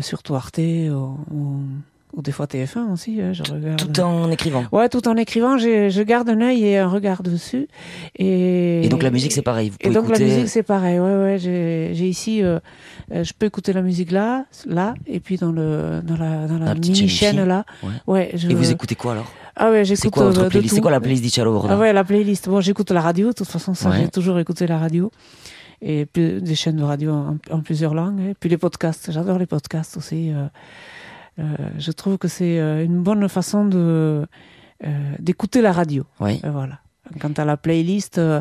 surtout 0.00 0.34
Arte 0.34 0.58
ou, 0.58 1.18
ou 2.16 2.22
des 2.22 2.32
fois 2.32 2.46
TF1 2.46 2.92
aussi. 2.92 3.20
hein, 3.20 3.32
je 3.32 3.42
regarde. 3.52 3.76
Tout 3.78 4.00
en 4.00 4.30
écrivant. 4.30 4.64
Ouais, 4.72 4.88
tout 4.88 5.06
en 5.08 5.16
écrivant, 5.16 5.58
je 5.58 6.02
garde 6.02 6.28
un 6.28 6.40
œil 6.40 6.64
et 6.64 6.78
un 6.78 6.88
regard 6.88 7.22
dessus. 7.22 7.68
Et, 8.16 8.84
Et 8.84 8.88
donc 8.88 9.02
la 9.02 9.10
musique 9.10 9.32
c'est 9.32 9.42
pareil. 9.42 9.70
Vous 9.70 9.76
Et 9.80 9.90
donc 9.90 10.08
la 10.08 10.18
musique 10.18 10.48
c'est 10.48 10.62
pareil. 10.62 10.98
Ouais, 11.00 11.16
ouais. 11.16 11.36
J'ai 11.38 12.08
ici, 12.08 12.42
euh, 12.42 12.58
euh, 13.12 13.24
je 13.24 13.32
peux 13.38 13.46
écouter 13.46 13.72
la 13.72 13.82
musique 13.82 14.10
là, 14.12 14.44
là, 14.66 14.94
et 15.06 15.20
puis 15.20 15.36
dans 15.36 15.52
le 15.52 16.00
dans 16.02 16.16
la 16.16 16.46
dans 16.46 16.58
la 16.58 16.74
mini 16.74 17.08
chaîne 17.08 17.44
là. 17.44 17.64
Ouais. 17.82 17.90
Ouais. 18.06 18.30
Je, 18.34 18.48
Et 18.48 18.54
vous 18.54 18.70
écoutez 18.70 18.94
quoi 18.94 19.12
alors? 19.12 19.30
Ah 19.56 19.70
ouais, 19.70 19.84
C'est 19.84 19.94
j'écoute 19.96 20.12
quoi 20.14 20.24
votre 20.26 20.42
euh, 20.42 20.48
playlist? 20.48 20.74
C'est 20.74 20.80
quoi 20.80 20.90
la 20.90 21.00
playlist 21.00 21.22
d'Italo 21.22 21.52
Borda 21.52 21.74
Ah 21.74 21.78
ouais, 21.78 21.92
la 21.92 22.02
playlist. 22.02 22.48
Bon, 22.48 22.60
j'écoute 22.60 22.90
la 22.90 23.00
radio. 23.00 23.28
De 23.28 23.32
toute 23.34 23.46
façon, 23.46 23.72
ça, 23.74 23.88
Ouais. 23.90 24.00
j'ai 24.02 24.08
toujours 24.08 24.38
écouté 24.40 24.66
la 24.66 24.78
radio. 24.78 25.12
Et 25.80 26.08
des 26.14 26.54
chaînes 26.54 26.76
de 26.76 26.82
radio 26.82 27.12
en, 27.12 27.36
en 27.50 27.60
plusieurs 27.60 27.94
langues. 27.94 28.20
Et 28.30 28.34
puis 28.34 28.48
les 28.48 28.56
podcasts. 28.56 29.12
J'adore 29.12 29.38
les 29.38 29.46
podcasts 29.46 29.96
aussi. 29.96 30.30
euh, 30.32 30.46
je 31.38 31.90
trouve 31.92 32.18
que 32.18 32.28
c'est 32.28 32.58
euh, 32.60 32.84
une 32.84 33.02
bonne 33.02 33.28
façon 33.28 33.64
de 33.64 34.26
euh, 34.84 34.88
d'écouter 35.18 35.62
la 35.62 35.72
radio. 35.72 36.04
Oui. 36.20 36.40
Euh, 36.44 36.50
voilà. 36.50 36.78
Quant 37.20 37.32
à 37.36 37.44
la 37.44 37.56
playlist, 37.56 38.18
euh, 38.18 38.40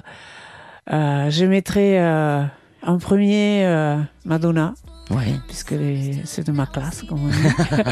euh, 0.91 1.29
je 1.29 1.45
mettrai 1.45 1.99
euh, 1.99 2.43
en 2.85 2.97
premier 2.97 3.65
euh, 3.65 3.97
Madonna, 4.25 4.73
Ouais. 5.09 5.33
puisque 5.47 5.71
les- 5.71 6.21
c'est 6.25 6.45
de 6.47 6.51
ma 6.53 6.65
classe, 6.65 7.03
comme 7.03 7.25
on 7.25 7.27
dit. 7.27 7.35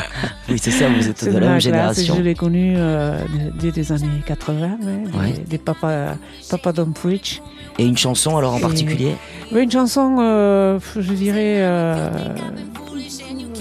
Oui, 0.49 0.57
c'est 0.57 0.71
ça, 0.71 0.87
vous 0.89 1.07
êtes 1.07 1.17
C'est 1.19 1.27
de 1.31 1.33
la 1.33 1.39
même 1.41 1.49
classe, 1.51 1.63
génération. 1.63 2.15
Je 2.15 2.21
l'ai 2.21 2.35
connue 2.35 2.73
euh, 2.77 3.19
dès 3.59 3.71
des 3.71 3.91
années 3.91 4.21
80, 4.25 4.77
ouais, 4.81 5.11
des, 5.11 5.17
Ouais. 5.17 5.43
des 5.47 5.57
Papa, 5.57 6.15
Papa 6.49 6.71
Don't 6.73 6.93
Preach. 6.93 7.41
Et 7.77 7.85
une 7.85 7.97
chanson 7.97 8.37
alors 8.37 8.53
en 8.53 8.57
Et- 8.57 8.61
particulier? 8.61 9.15
Une 9.53 9.71
chanson, 9.71 10.17
euh, 10.19 10.79
je 10.97 11.13
dirais, 11.13 11.57
euh, 11.61 12.09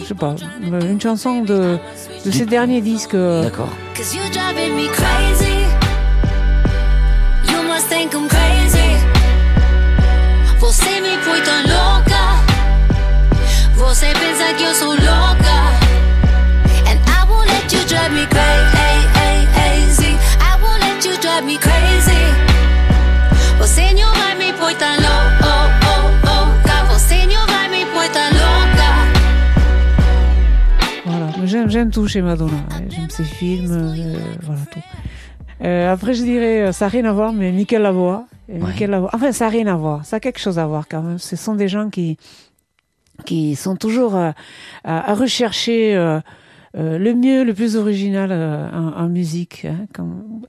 je 0.00 0.06
sais 0.06 0.14
pas, 0.14 0.34
une 0.62 1.00
chanson 1.00 1.42
de, 1.42 1.78
de 2.24 2.30
ses 2.30 2.46
derniers 2.46 2.80
disques. 2.80 3.14
euh, 3.14 3.42
D'accord. 3.42 3.68
Cause 3.96 4.14
you're 4.14 4.30
driving 4.30 4.74
me. 4.76 4.90
Você 13.90 14.12
põe 14.14 14.40
tão 14.76 14.94
louca. 14.94 15.50
And 16.86 16.98
I 17.06 17.28
won't 17.28 17.48
let 17.48 17.72
you 17.72 17.84
drive 17.86 18.12
me 18.12 18.24
crazy. 18.28 20.16
I 20.40 20.56
won't 20.62 20.80
let 20.80 21.04
you 21.04 21.16
drive 21.18 21.44
me 21.44 21.58
crazy. 21.58 22.24
Você 23.58 23.92
não 23.94 24.12
vai 24.14 24.34
me 24.36 24.52
pôr 24.52 24.72
tão 24.74 24.94
louca. 24.96 25.09
J'aime, 31.70 31.90
tout 31.90 32.06
chez 32.06 32.22
Madonna. 32.22 32.52
J'aime 32.90 33.10
ses 33.10 33.24
films, 33.24 33.70
euh, 33.70 34.14
voilà 34.42 34.60
tout. 34.72 34.80
Euh, 35.62 35.92
après, 35.92 36.14
je 36.14 36.22
dirais, 36.22 36.62
euh, 36.68 36.72
ça 36.72 36.86
n'a 36.86 36.88
rien 36.90 37.04
à 37.04 37.12
voir, 37.12 37.32
mais 37.32 37.52
Michael 37.52 37.82
Lavoie. 37.82 38.26
Ouais. 38.48 38.86
Lavoie- 38.86 39.10
Enfin, 39.12 39.32
ça 39.32 39.44
n'a 39.46 39.50
rien 39.50 39.66
à 39.66 39.76
voir. 39.76 40.04
Ça 40.04 40.16
a 40.16 40.20
quelque 40.20 40.40
chose 40.40 40.58
à 40.58 40.66
voir 40.66 40.86
quand 40.88 41.02
même. 41.02 41.18
Ce 41.18 41.36
sont 41.36 41.54
des 41.54 41.68
gens 41.68 41.88
qui, 41.90 42.16
qui 43.24 43.54
sont 43.56 43.76
toujours 43.76 44.14
à, 44.16 44.34
à 44.84 45.14
rechercher 45.14 45.94
euh, 45.96 46.20
le 46.74 47.14
mieux, 47.14 47.44
le 47.44 47.52
plus 47.54 47.76
original 47.76 48.32
en, 48.72 49.02
en 49.04 49.08
musique. 49.08 49.66
hein. 49.66 49.86
Comme, 49.92 50.42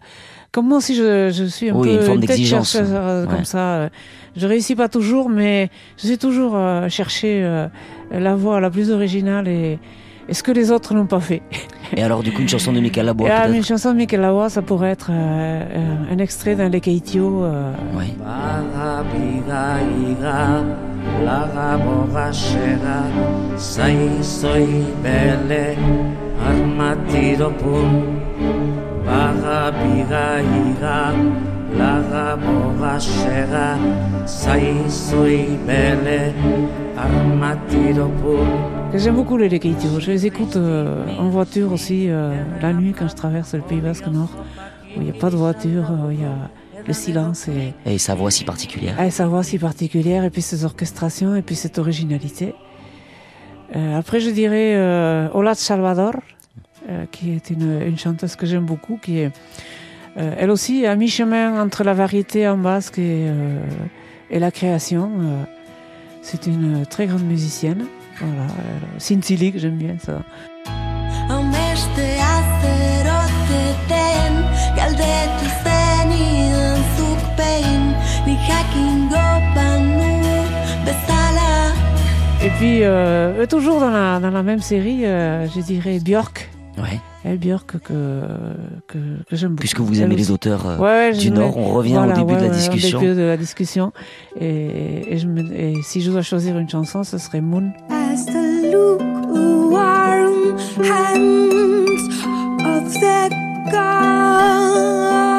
comme 0.52 0.68
moi 0.68 0.78
aussi, 0.78 0.96
je, 0.96 1.30
je 1.32 1.44
suis 1.46 1.70
un 1.70 1.76
Oui, 1.76 1.88
peu 1.90 1.94
une 1.96 2.02
forme 2.02 2.20
d'exigence. 2.22 2.72
chercheuse, 2.72 2.94
euh, 2.94 3.26
Ouais. 3.26 3.32
comme 3.36 3.46
ça. 3.46 3.90
Je 4.38 4.48
réussis 4.48 4.76
pas 4.76 4.88
toujours, 4.88 5.30
mais 5.30 5.70
je 5.98 6.08
suis 6.08 6.18
toujours 6.18 6.54
euh, 6.56 6.88
chercher 6.90 7.42
euh, 7.44 7.68
la 8.12 8.34
voix 8.36 8.62
la 8.62 8.70
plus 8.70 8.90
originale 8.92 9.48
et, 9.50 9.78
et 10.28 10.34
ce 10.34 10.44
que 10.44 10.52
les 10.52 10.72
autres 10.72 10.94
n'ont 10.94 11.06
pas 11.06 11.20
fait. 11.20 11.42
Et 11.96 12.04
alors, 12.04 12.24
du 12.24 12.32
coup, 12.32 12.42
une 12.42 12.50
chanson 12.50 12.72
de 12.72 12.80
Michael 12.80 13.12
ah, 13.30 13.50
une 13.50 13.64
chanson 13.64 13.92
de 13.92 13.98
Michael 13.98 14.26
ça 14.50 14.62
pourrait 14.62 14.92
être 14.92 15.10
euh, 15.12 15.14
euh, 15.14 16.14
un 16.14 16.18
extrait 16.20 16.56
d'un 16.56 16.70
Les 16.70 16.80
Keitio. 16.80 17.44
euh, 17.44 17.74
Ouais. 17.94 18.06
Barabiga 31.78 31.78
iga, 31.78 31.78
laga 31.78 32.36
borrachera, 32.38 33.78
zaizoi 34.26 35.58
bele, 35.66 36.34
J'aime 38.94 39.16
beaucoup 39.16 39.38
les 39.38 39.50
Les 39.50 39.60
Keitio. 39.60 40.00
Je 40.00 40.12
les 40.12 40.26
écoute 40.28 40.56
euh, 40.56 41.06
en 41.18 41.30
voiture 41.30 41.72
aussi 41.72 42.10
euh, 42.10 42.44
la 42.62 42.74
nuit 42.74 42.94
quand 42.98 43.08
je 43.08 43.16
traverse 43.16 43.56
le 43.56 43.62
Pays 43.62 43.80
Basque 43.80 44.08
Nord, 44.08 44.30
où 44.96 45.02
il 45.02 45.04
n'y 45.04 45.10
a 45.10 45.14
pas 45.14 45.30
de 45.30 45.38
voiture, 45.38 45.90
euh, 45.90 46.08
où 46.08 46.12
il 46.12 46.22
y 46.22 46.26
a 46.26 46.50
le 46.86 46.94
silence 46.94 47.48
et, 47.48 47.74
Et 47.90 47.98
sa 47.98 48.16
voix 48.16 48.32
si 48.32 48.44
particulière. 48.44 48.96
ah, 49.00 49.08
et 49.08 49.12
sa 49.12 49.28
voix 49.28 49.44
si 49.44 49.58
particulière, 49.58 50.24
et 50.26 50.30
puis 50.30 50.42
ses 50.42 50.66
orchestrations, 50.66 51.36
et 51.36 51.42
puis 51.42 51.56
cette 51.56 51.80
originalité. 51.80 52.54
Euh, 53.76 53.98
après, 53.98 54.20
je 54.20 54.30
dirais 54.30 54.76
euh, 54.76 55.30
Ola 55.34 55.56
Salvador, 55.56 56.14
euh, 56.90 57.06
qui 57.12 57.32
est 57.32 57.50
une, 57.50 57.82
une 57.82 57.98
chanteuse 57.98 58.36
que 58.36 58.46
j'aime 58.46 58.66
beaucoup, 58.66 59.00
qui 59.02 59.20
est 59.20 59.32
euh, 60.18 60.36
elle 60.38 60.52
aussi 60.52 60.86
à 60.86 60.96
mi-chemin 60.96 61.62
entre 61.62 61.84
la 61.84 61.94
variété 61.94 62.48
en 62.48 62.58
basque 62.58 63.00
et, 63.00 63.28
euh, 63.28 63.60
et 64.30 64.40
la 64.40 64.52
création. 64.52 65.12
Euh, 65.20 65.44
c'est 66.22 66.48
une 66.48 66.86
très 66.86 67.08
grande 67.08 67.24
musicienne. 67.24 67.86
Voilà, 68.20 68.52
Cintilig, 68.98 69.58
j'aime 69.58 69.78
bien 69.78 69.96
ça. 70.04 70.22
Et 82.44 82.50
puis, 82.58 83.48
toujours 83.48 83.80
dans 83.80 83.90
la, 83.90 84.20
dans 84.20 84.30
la 84.30 84.44
même 84.44 84.62
série, 84.62 85.02
je 85.02 85.62
dirais 85.62 86.00
Björk. 86.00 86.51
Ouais. 86.82 87.00
Elle, 87.24 87.38
Björk, 87.38 87.78
que, 87.80 88.22
que, 88.88 88.98
que 89.30 89.36
j'aime 89.36 89.50
beaucoup. 89.50 89.60
Puisque 89.60 89.80
vous 89.80 90.02
aimez 90.02 90.16
les 90.16 90.32
auteurs 90.32 90.68
euh, 90.68 90.78
Ouais, 90.78 91.12
ouais, 91.12 91.18
du 91.18 91.30
Nord, 91.32 91.56
on 91.58 91.74
revient 91.74 91.94
Voilà, 91.94 92.14
au 92.14 92.18
début 92.18 92.34
ouais, 92.34 92.42
de 92.42 92.46
la 92.48 92.54
discussion. 92.54 92.98
Au 92.98 93.02
début 93.02 93.16
de 93.16 93.22
la 93.22 93.38
discussion. 93.38 93.94
Et, 94.40 95.14
et, 95.14 95.18
je 95.18 95.28
me, 95.28 95.42
et 95.54 95.76
si 95.84 96.02
je 96.02 96.10
dois 96.12 96.24
choisir 96.24 96.58
une 96.58 96.70
chanson, 96.70 97.04
ce 97.04 97.18
serait 97.18 97.42
Moon. 97.42 97.72
As 97.90 98.26
the 98.26 98.72
look 98.74 99.02
warm 99.72 100.58
hands 100.80 102.26
of 102.66 102.92
the 102.94 103.30
gods 103.72 105.31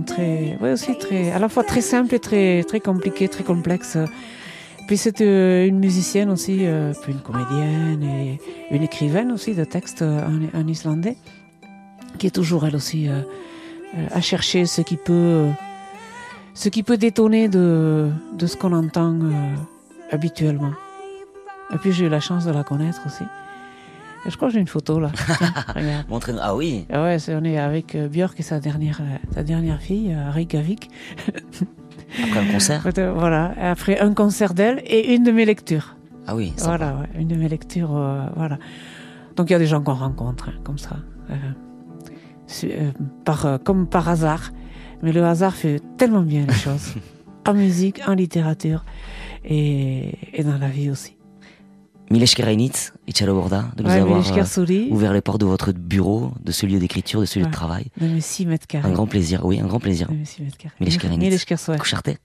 Très, 0.00 0.56
ouais, 0.60 0.72
aussi 0.72 0.96
très, 0.96 1.32
à 1.32 1.38
la 1.38 1.48
fois 1.50 1.64
très 1.64 1.82
simple 1.82 2.14
et 2.14 2.18
très, 2.18 2.62
très 2.64 2.80
compliquée, 2.80 3.28
très 3.28 3.44
complexe. 3.44 3.98
Puis 4.86 4.96
c'est 4.96 5.20
euh, 5.20 5.66
une 5.66 5.78
musicienne 5.78 6.30
aussi, 6.30 6.66
euh, 6.66 6.92
puis 7.02 7.12
une 7.12 7.20
comédienne 7.20 8.02
et 8.02 8.40
une 8.70 8.82
écrivaine 8.82 9.30
aussi 9.30 9.54
de 9.54 9.64
textes 9.64 10.02
euh, 10.02 10.26
en, 10.26 10.58
en 10.58 10.66
islandais, 10.66 11.16
qui 12.18 12.26
est 12.26 12.30
toujours 12.30 12.66
elle 12.66 12.76
aussi 12.76 13.08
à 14.10 14.20
chercher 14.20 14.64
ce 14.64 14.80
qui 14.80 14.96
peut, 14.96 15.46
ce 16.54 16.68
qui 16.68 16.82
peut 16.82 16.96
détonner 16.96 17.48
de, 17.48 18.10
de 18.36 18.46
ce 18.46 18.56
qu'on 18.56 18.72
entend 18.72 19.18
habituellement. 20.10 20.72
Et 21.74 21.78
puis 21.78 21.92
j'ai 21.92 22.06
eu 22.06 22.08
la 22.08 22.20
chance 22.20 22.44
de 22.44 22.52
la 22.52 22.64
connaître 22.64 23.00
aussi. 23.06 23.24
Je 24.26 24.36
crois 24.36 24.48
que 24.48 24.54
j'ai 24.54 24.60
une 24.60 24.68
photo 24.68 25.00
là. 25.00 25.10
Tiens, 25.38 25.52
regarde. 25.74 26.08
Montrez-nous- 26.08 26.38
Ah 26.40 26.54
oui, 26.54 26.86
Ah 26.92 27.02
ouais, 27.02 27.18
c'est- 27.18 27.34
on 27.34 27.42
est 27.44 27.58
avec 27.58 27.94
euh, 27.94 28.08
Björk 28.08 28.38
et 28.38 28.42
sa 28.42 28.60
dernière, 28.60 29.00
euh, 29.00 29.16
sa 29.34 29.42
dernière 29.42 29.80
fille, 29.80 30.12
euh, 30.12 30.30
Reykjavik. 30.30 30.90
après 32.22 32.40
un 32.40 32.52
concert. 32.52 32.82
Voilà, 33.16 33.52
après 33.60 33.98
un 33.98 34.14
concert 34.14 34.54
d'elle 34.54 34.80
et 34.86 35.14
une 35.14 35.24
de 35.24 35.32
mes 35.32 35.44
lectures. 35.44 35.96
Ah 36.26 36.36
oui, 36.36 36.52
sympa. 36.56 36.76
Voilà, 36.76 36.94
ouais, 37.00 37.20
une 37.20 37.28
de 37.28 37.34
mes 37.36 37.48
lectures, 37.48 37.96
euh, 37.96 38.26
voilà. 38.36 38.58
Donc 39.36 39.50
il 39.50 39.54
y 39.54 39.56
a 39.56 39.58
des 39.58 39.66
gens 39.66 39.82
qu'on 39.82 39.94
rencontre, 39.94 40.50
hein, 40.50 40.60
comme 40.62 40.78
ça. 40.78 40.96
par, 43.24 43.58
comme 43.64 43.86
par 43.88 44.08
hasard. 44.08 44.52
Mais 45.02 45.10
le 45.12 45.24
hasard 45.24 45.54
fait 45.54 45.80
tellement 45.96 46.22
bien 46.22 46.44
les 46.46 46.54
choses. 46.54 46.94
en 47.48 47.54
musique, 47.54 48.00
en 48.06 48.14
littérature 48.14 48.84
et, 49.44 50.14
et 50.32 50.44
dans 50.44 50.58
la 50.58 50.68
vie 50.68 50.90
aussi. 50.90 51.16
Milesh 52.12 52.34
Kerainitz 52.34 52.92
et 53.08 53.12
Chalo 53.14 53.34
Borda, 53.34 53.70
de 53.74 53.82
nous 53.82 53.88
Ouais, 53.88 53.96
avoir 53.96 54.18
euh, 54.20 54.88
ouvert 54.90 55.14
les 55.14 55.22
portes 55.22 55.40
de 55.40 55.46
votre 55.46 55.72
bureau, 55.72 56.32
de 56.44 56.52
ce 56.52 56.66
lieu 56.66 56.78
d'écriture, 56.78 57.20
de 57.20 57.24
ce 57.24 57.38
lieu 57.38 57.46
Ouais. 57.46 57.50
de 57.50 57.54
travail. 57.54 57.86
de 57.98 58.06
mes 58.06 58.20
6 58.20 58.44
mètres 58.44 58.66
carrés. 58.66 58.86
Un 58.86 58.92
grand 58.92 59.06
plaisir, 59.06 59.46
oui, 59.46 59.58
un 59.60 59.66
grand 59.66 59.80
plaisir. 59.80 60.08
De 60.08 60.14
mes 60.14 60.26
6 60.26 60.42
mètres 60.42 60.58
carrés. 60.58 61.16
Milesh. 61.16 61.46
Coucharté 61.78 62.18